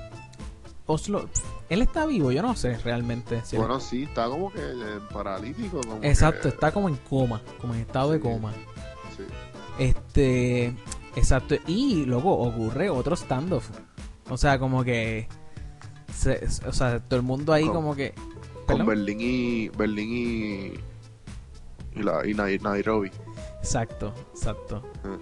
[0.87, 1.29] Oslo,
[1.69, 3.43] él está vivo, yo no sé realmente.
[3.45, 4.61] si él- bueno sí está como que
[5.13, 8.53] paralítico como exacto, que- está como en coma, como en estado de coma.
[9.17, 9.23] sí.
[9.79, 10.75] Este,
[11.17, 11.57] exacto.
[11.67, 13.69] Y luego ocurre otro standoff.
[14.29, 15.27] O sea, como que.
[16.15, 18.15] se- o sea, todo el mundo ahí Con- como que.
[18.67, 18.85] con.
[18.87, 23.11] Berlín y Berlín y y, la, y Nai- Nairobi
[23.59, 24.83] Exacto, exacto.
[25.05, 25.19] Ah.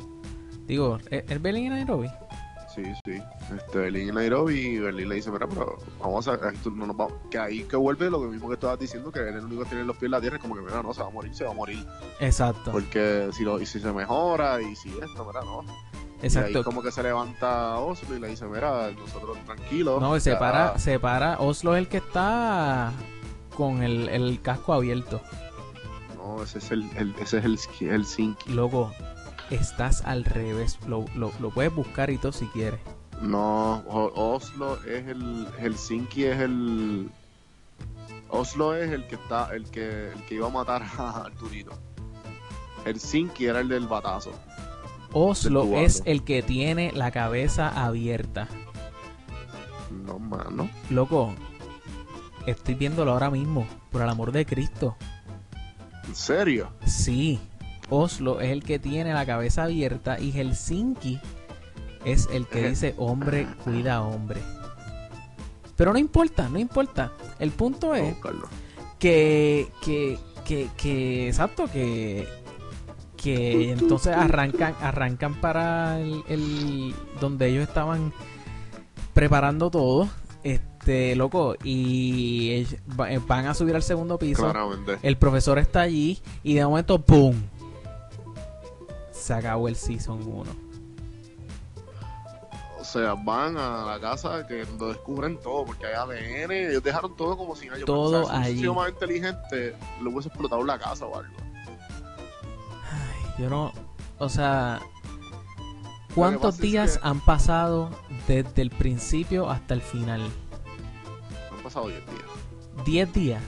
[0.66, 2.08] Digo, ¿es es Berlín y Nairobi?
[2.84, 3.22] Sí, sí.
[3.56, 6.96] Este, Berlín y Nairobi y Berlín le dice, mira, pero vamos a, esto no nos
[6.96, 7.14] vamos.
[7.30, 9.96] Que ahí que vuelve lo mismo que estabas diciendo, que el único que tiene los
[9.96, 11.50] pies en la tierra es como que, mira, no, se va a morir, se va
[11.50, 11.84] a morir.
[12.20, 12.70] Exacto.
[12.70, 15.64] Porque si, lo, y si se mejora y si esto, mira, no.
[16.22, 16.50] Exacto.
[16.50, 20.00] Y ahí como que se levanta Oslo y le dice, mira, nosotros tranquilos.
[20.00, 21.38] No, se para, se para.
[21.40, 22.92] Oslo es el que está
[23.56, 25.20] con el, el casco abierto.
[26.16, 28.52] No, ese es el, el- ese es el, el Helsinki.
[28.52, 28.92] Loco,
[29.50, 30.78] estás al revés.
[30.86, 32.80] Lo, lo, lo puedes buscar y todo si quieres.
[33.20, 37.10] No, Oslo es el Helsinki es el
[38.28, 41.72] Oslo es el que está el que el que iba a matar a Arturito.
[42.84, 44.32] Helsinki era el del batazo.
[45.12, 48.46] Oslo Del es el que tiene la cabeza abierta.
[49.90, 50.70] No, mano.
[50.90, 51.34] Loco,
[52.46, 53.66] estoy viéndolo ahora mismo.
[53.90, 54.96] Por el amor de Cristo.
[56.06, 56.70] ¿En serio?
[56.84, 57.40] Sí,
[57.90, 61.20] Oslo es el que tiene la cabeza abierta y Helsinki
[62.04, 64.40] es el que dice hombre cuida hombre.
[65.76, 67.12] Pero no importa, no importa.
[67.38, 68.14] El punto es
[68.98, 72.26] que, que, que, que, exacto, que,
[73.16, 78.12] que entonces arrancan, arrancan para el, el- donde ellos estaban
[79.14, 80.08] preparando todo,
[80.42, 82.66] este, loco, y
[83.26, 84.42] van a subir al segundo piso.
[84.50, 84.98] Claramente.
[85.02, 87.34] El profesor está allí y de momento, ¡pum!
[89.28, 90.50] Se acabó el Season 1.
[92.80, 97.14] O sea, van a la casa que lo descubren todo, porque hay ADN, ellos dejaron
[97.14, 98.58] todo como si nadie Todo sea, si hubiese allí.
[98.60, 101.34] sido más inteligente, le hubiese explotado la casa o algo.
[102.90, 103.70] Ay, yo no...
[104.18, 104.80] O sea...
[106.14, 107.90] ¿Cuántos es días que- han pasado
[108.26, 110.22] desde el principio hasta el final?
[111.50, 112.84] No han pasado 10 días.
[112.86, 113.42] 10 días.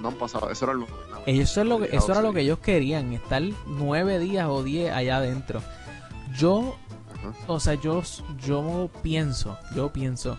[0.00, 2.40] No han pasado, eso era lo Ellos eso, es lo que, eso era lo que
[2.40, 5.62] ellos querían, estar 9 días o 10 allá adentro.
[6.36, 6.76] Yo,
[7.14, 7.34] Ajá.
[7.46, 8.02] o sea, yo,
[8.44, 10.36] yo pienso, yo pienso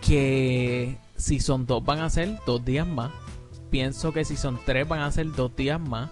[0.00, 3.12] que si son dos van a ser dos días más.
[3.70, 6.10] Pienso que si son tres van a ser dos días más.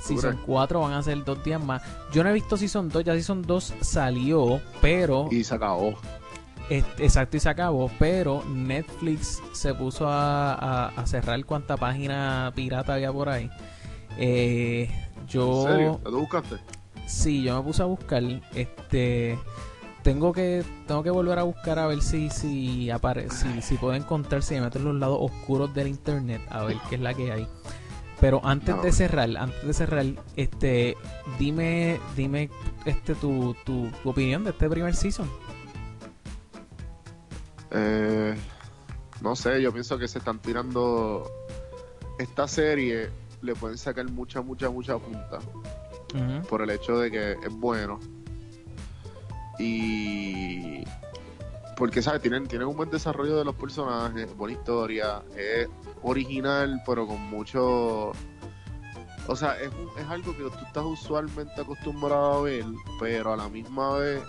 [0.00, 1.82] Si ¿Tú son cuatro van a ser dos días más.
[2.12, 5.54] Yo no he visto si son dos, ya si son dos salió, pero Y se
[5.54, 5.94] acabó.
[6.70, 7.90] Exacto, y se acabó.
[7.98, 13.50] Pero Netflix se puso a, a- a cerrar cuánta página pirata había por ahí.
[14.18, 14.90] Eh,
[15.28, 15.66] yo.
[15.68, 16.00] ¿En serio?
[16.02, 16.56] ¿Te lo buscaste?
[17.06, 18.22] Sí, yo me puse a buscar.
[18.54, 19.38] Este.
[20.02, 23.92] Tengo que, tengo que volver a buscar a ver si, si aparece, si, si puedo
[23.94, 27.12] encontrar, si me meto en los lados oscuros del internet, a ver qué es la
[27.12, 27.46] que hay.
[28.18, 28.80] Pero antes No.
[28.82, 30.06] de cerrar, antes de cerrar,
[30.36, 30.96] este,
[31.38, 32.48] dime, dime,
[32.86, 35.28] este, tu, tu, tu opinión de este primer season.
[37.72, 38.36] Eh,
[39.20, 41.30] no sé, yo pienso que se están tirando.
[42.18, 43.10] Esta serie
[43.42, 45.38] le pueden sacar mucha, mucha, mucha punta
[46.48, 47.98] por el hecho de que es bueno.
[49.58, 50.84] Y.
[51.76, 52.20] Porque, ¿sabes?
[52.20, 55.66] Tienen, tienen un buen desarrollo de los personajes, buena historia, es
[56.02, 58.12] original, pero con mucho.
[59.26, 62.64] O sea, es, un- es algo que tú estás usualmente acostumbrado a ver,
[62.98, 64.22] pero a la misma vez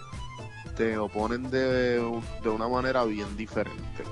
[0.75, 1.99] te oponen de,
[2.43, 4.03] de una manera bien diferente.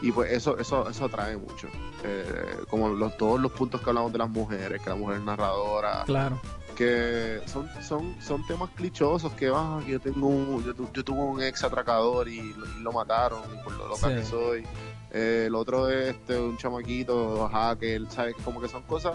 [0.00, 1.68] Y pues eso, eso, eso atrae mucho.
[2.02, 5.22] Eh, como los, todos los puntos que hablamos de las mujeres, que la mujer es
[5.22, 6.40] narradora, Claro.
[6.76, 11.20] que son, son, son temas clichosos que ah, que yo tengo un- yo, yo tuve
[11.20, 14.14] un ex atracador y, lo- y lo mataron y por lo loca Sí.
[14.16, 14.66] que soy.
[15.12, 18.34] Eh, el otro es este, un chamaquito, hacker, ¿sabes?
[18.44, 19.14] Como que son cosas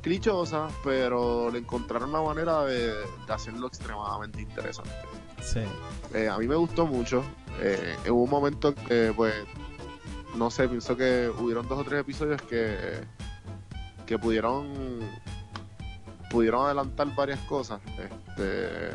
[0.00, 4.90] clichosas, pero le encontraron la manera de, de hacerlo extremadamente interesante.
[5.44, 5.60] Sí.
[6.14, 7.22] Eh, a mí me gustó mucho.
[7.60, 9.34] Eh, hubo un momento que, pues,
[10.36, 12.76] no sé, pienso que hubieron dos o tres episodios que,
[14.06, 15.00] que pudieron
[16.30, 17.80] pudieron adelantar varias cosas.
[17.96, 18.90] Este,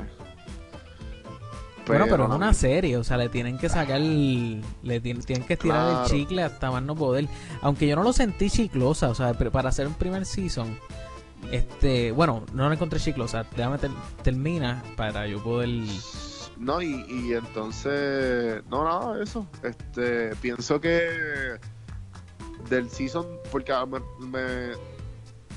[1.88, 5.47] bueno, pero es no- una serie, o sea, le tienen que sacar, le tienen, tienen
[5.47, 6.04] que estirar Claro.
[6.04, 7.28] el chicle hasta más no poder.
[7.62, 10.78] Aunque yo no lo sentí chiclosa, o sea, para hacer un primer season,
[11.52, 13.91] este, bueno, no lo encontré chiclosa, déjame ter-
[14.22, 15.70] termina para yo poder...
[16.60, 19.47] No, y, y entonces, no, nada eso.
[19.64, 21.57] Este, pienso que
[22.70, 24.76] del season, porque me, me,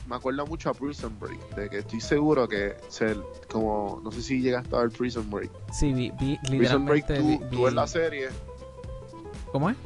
[0.07, 3.17] me acuerda mucho a Prison Break, de que estoy seguro que, se,
[3.51, 5.51] como, no sé si llegaste a ver Prison Break.
[5.73, 8.29] Sí, vi, vi Prison Break, tú, vi- tú ves la serie,
[9.51, 9.77] ¿Cómo es?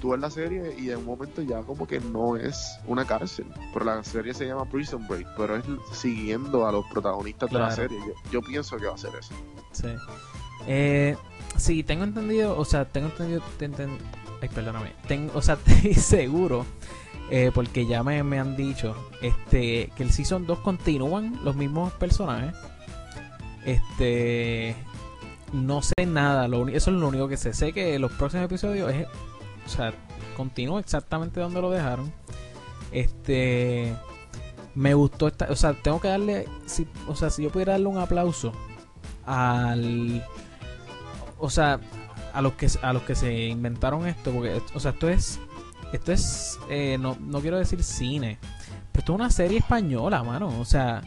[0.00, 3.46] tú ves la serie y en un momento ya como que no es una cárcel,
[3.72, 7.70] pero la serie se llama Prison Break, pero es siguiendo a los protagonistas de la
[7.70, 7.98] serie.
[8.06, 9.34] Yo, yo pienso que va a ser eso.
[9.72, 9.88] Sí.
[10.66, 11.16] Eh,
[11.56, 13.98] sí, tengo entendido, o sea, tengo entendido, ten- ten-
[14.42, 16.66] ay, perdóname, tengo, o sea, estoy seguro,
[17.30, 21.92] eh, porque ya me, me han dicho, este, que el Season 2 continúan los mismos
[21.94, 22.54] personajes,
[23.64, 24.76] este,
[25.52, 27.52] no sé nada, eso es lo único que sé.
[27.52, 29.06] Sé que los próximos episodios es,
[29.66, 29.92] o sea,
[30.36, 32.12] continúo exactamente donde lo dejaron.
[32.92, 33.94] Este,
[34.74, 36.46] me gustó esta, o sea, tengo que darle,
[37.08, 38.52] o sea, si yo pudiera darle un aplauso
[39.24, 40.24] al,
[41.38, 41.80] o sea,
[42.32, 45.40] a los que a los que se inventaron esto, porque, o sea, esto es,
[45.92, 48.38] esto es, eh, no, no quiero decir cine,
[48.92, 51.02] pero esto es una serie española, mano, o sea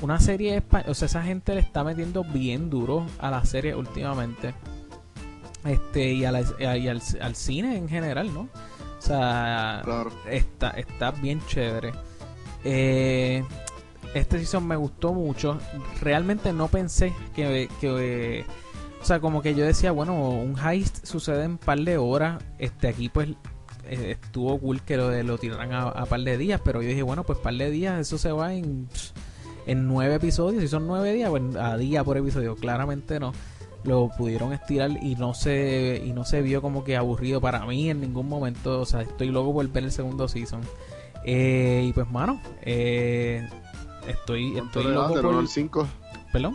[0.00, 4.54] una serie o sea esa gente le está metiendo bien duro a la serie últimamente
[5.64, 9.82] este y, a al, cine en general no o sea
[10.30, 11.92] está está bien chévere.
[12.64, 13.44] Eh,
[14.14, 15.58] este season me gustó mucho.
[16.00, 18.44] Realmente no pensé que, que
[19.08, 22.88] sea como que yo decía bueno un heist sucede en un par de horas este
[22.88, 23.30] aquí pues
[23.84, 27.02] eh, estuvo cool que lo, lo tiraran a, a par de días pero yo dije
[27.02, 28.88] bueno pues par de días eso se va en
[29.68, 30.62] en nueve episodios.
[30.62, 32.56] Si son nueve días, pues a día por episodio.
[32.56, 33.32] Claramente no.
[33.84, 37.90] Lo pudieron estirar y no se y no se vio como que aburrido para mí
[37.90, 38.80] en ningún momento.
[38.80, 40.62] O sea, estoy loco por ver el segundo season.
[41.24, 43.46] Eh, y pues, mano, eh,
[44.08, 45.26] estoy, estoy loco por...
[45.26, 45.86] 1 al 5?
[46.32, 46.54] ¿Perdón?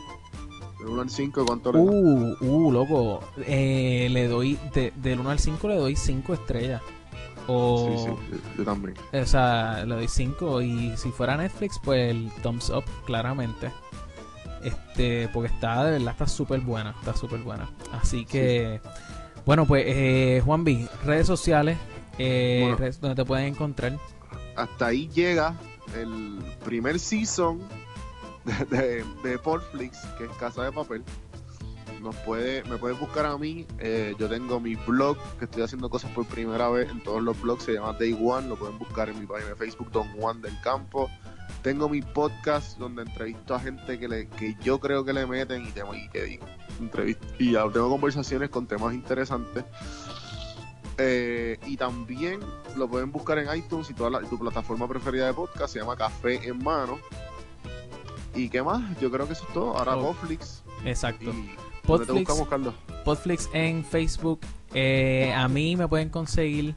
[0.83, 3.21] Del 1 al 5, ¿cuánto le Uh, uh, loco.
[3.47, 6.81] Eh, le doy, de, del 1 al 5 le doy 5 estrellas.
[7.47, 8.97] O, sí, sí, yo también.
[9.13, 13.71] O sea, le doy 5 y si fuera Netflix, pues el thumbs up, claramente.
[14.61, 17.69] Este, porque está, de verdad, está súper buena, está súper buena.
[17.93, 18.81] Así que,
[19.45, 21.77] bueno, pues, eh, Juan B, redes sociales,
[22.17, 23.97] eh, donde te pueden encontrar.
[24.57, 25.55] Hasta ahí llega
[25.95, 27.61] el primer season
[28.69, 31.03] de, de, Portflix, que es Casa de Papel
[32.03, 33.65] nos puede, me puedes buscar a mí.
[33.79, 37.41] Eh, yo tengo mi blog que estoy haciendo cosas por primera vez en todos los
[37.41, 37.63] blogs.
[37.63, 38.49] Se llama Day One.
[38.49, 41.09] Lo pueden buscar en mi página de Facebook, Don Juan del Campo.
[41.63, 45.65] Tengo mi podcast donde entrevisto a gente que, le, que yo creo que le meten
[45.65, 46.39] y, tengo, y que
[47.39, 49.63] y tengo conversaciones con temas interesantes.
[50.97, 52.41] Eh, y también
[52.75, 55.73] lo pueden buscar en iTunes y toda la, tu plataforma preferida de podcast.
[55.73, 56.99] Se llama Café en Mano.
[58.35, 58.99] ¿Y qué más?
[58.99, 59.77] Yo creo que eso es todo.
[59.77, 60.15] Ahora oh,
[60.85, 61.33] Exacto.
[61.85, 64.39] Podflix, en Facebook.
[64.73, 66.75] Eh, a mí me pueden conseguir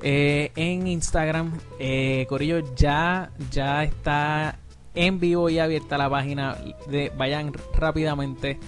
[0.00, 1.52] eh, en Instagram.
[1.78, 4.58] Eh, Corillo ya, ya está
[4.94, 6.56] en vivo y abierta la página.
[6.88, 8.58] De, vayan rápidamente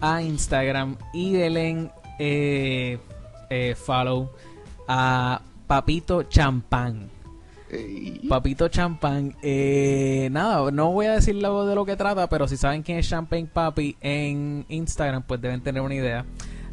[0.00, 1.90] a Instagram y denle
[3.76, 4.30] follow
[4.88, 7.15] a Papito Champán.
[8.28, 9.34] Papito Champagne.
[9.42, 11.40] Eh, nada, no voy a decir de
[11.74, 15.82] lo que trata, pero si saben quién es Champagne Papi en Instagram, pues deben tener
[15.82, 16.24] una idea.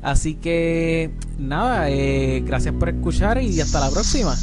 [0.02, 4.36] Así que nada, eh, gracias por escuchar y hasta la próxima.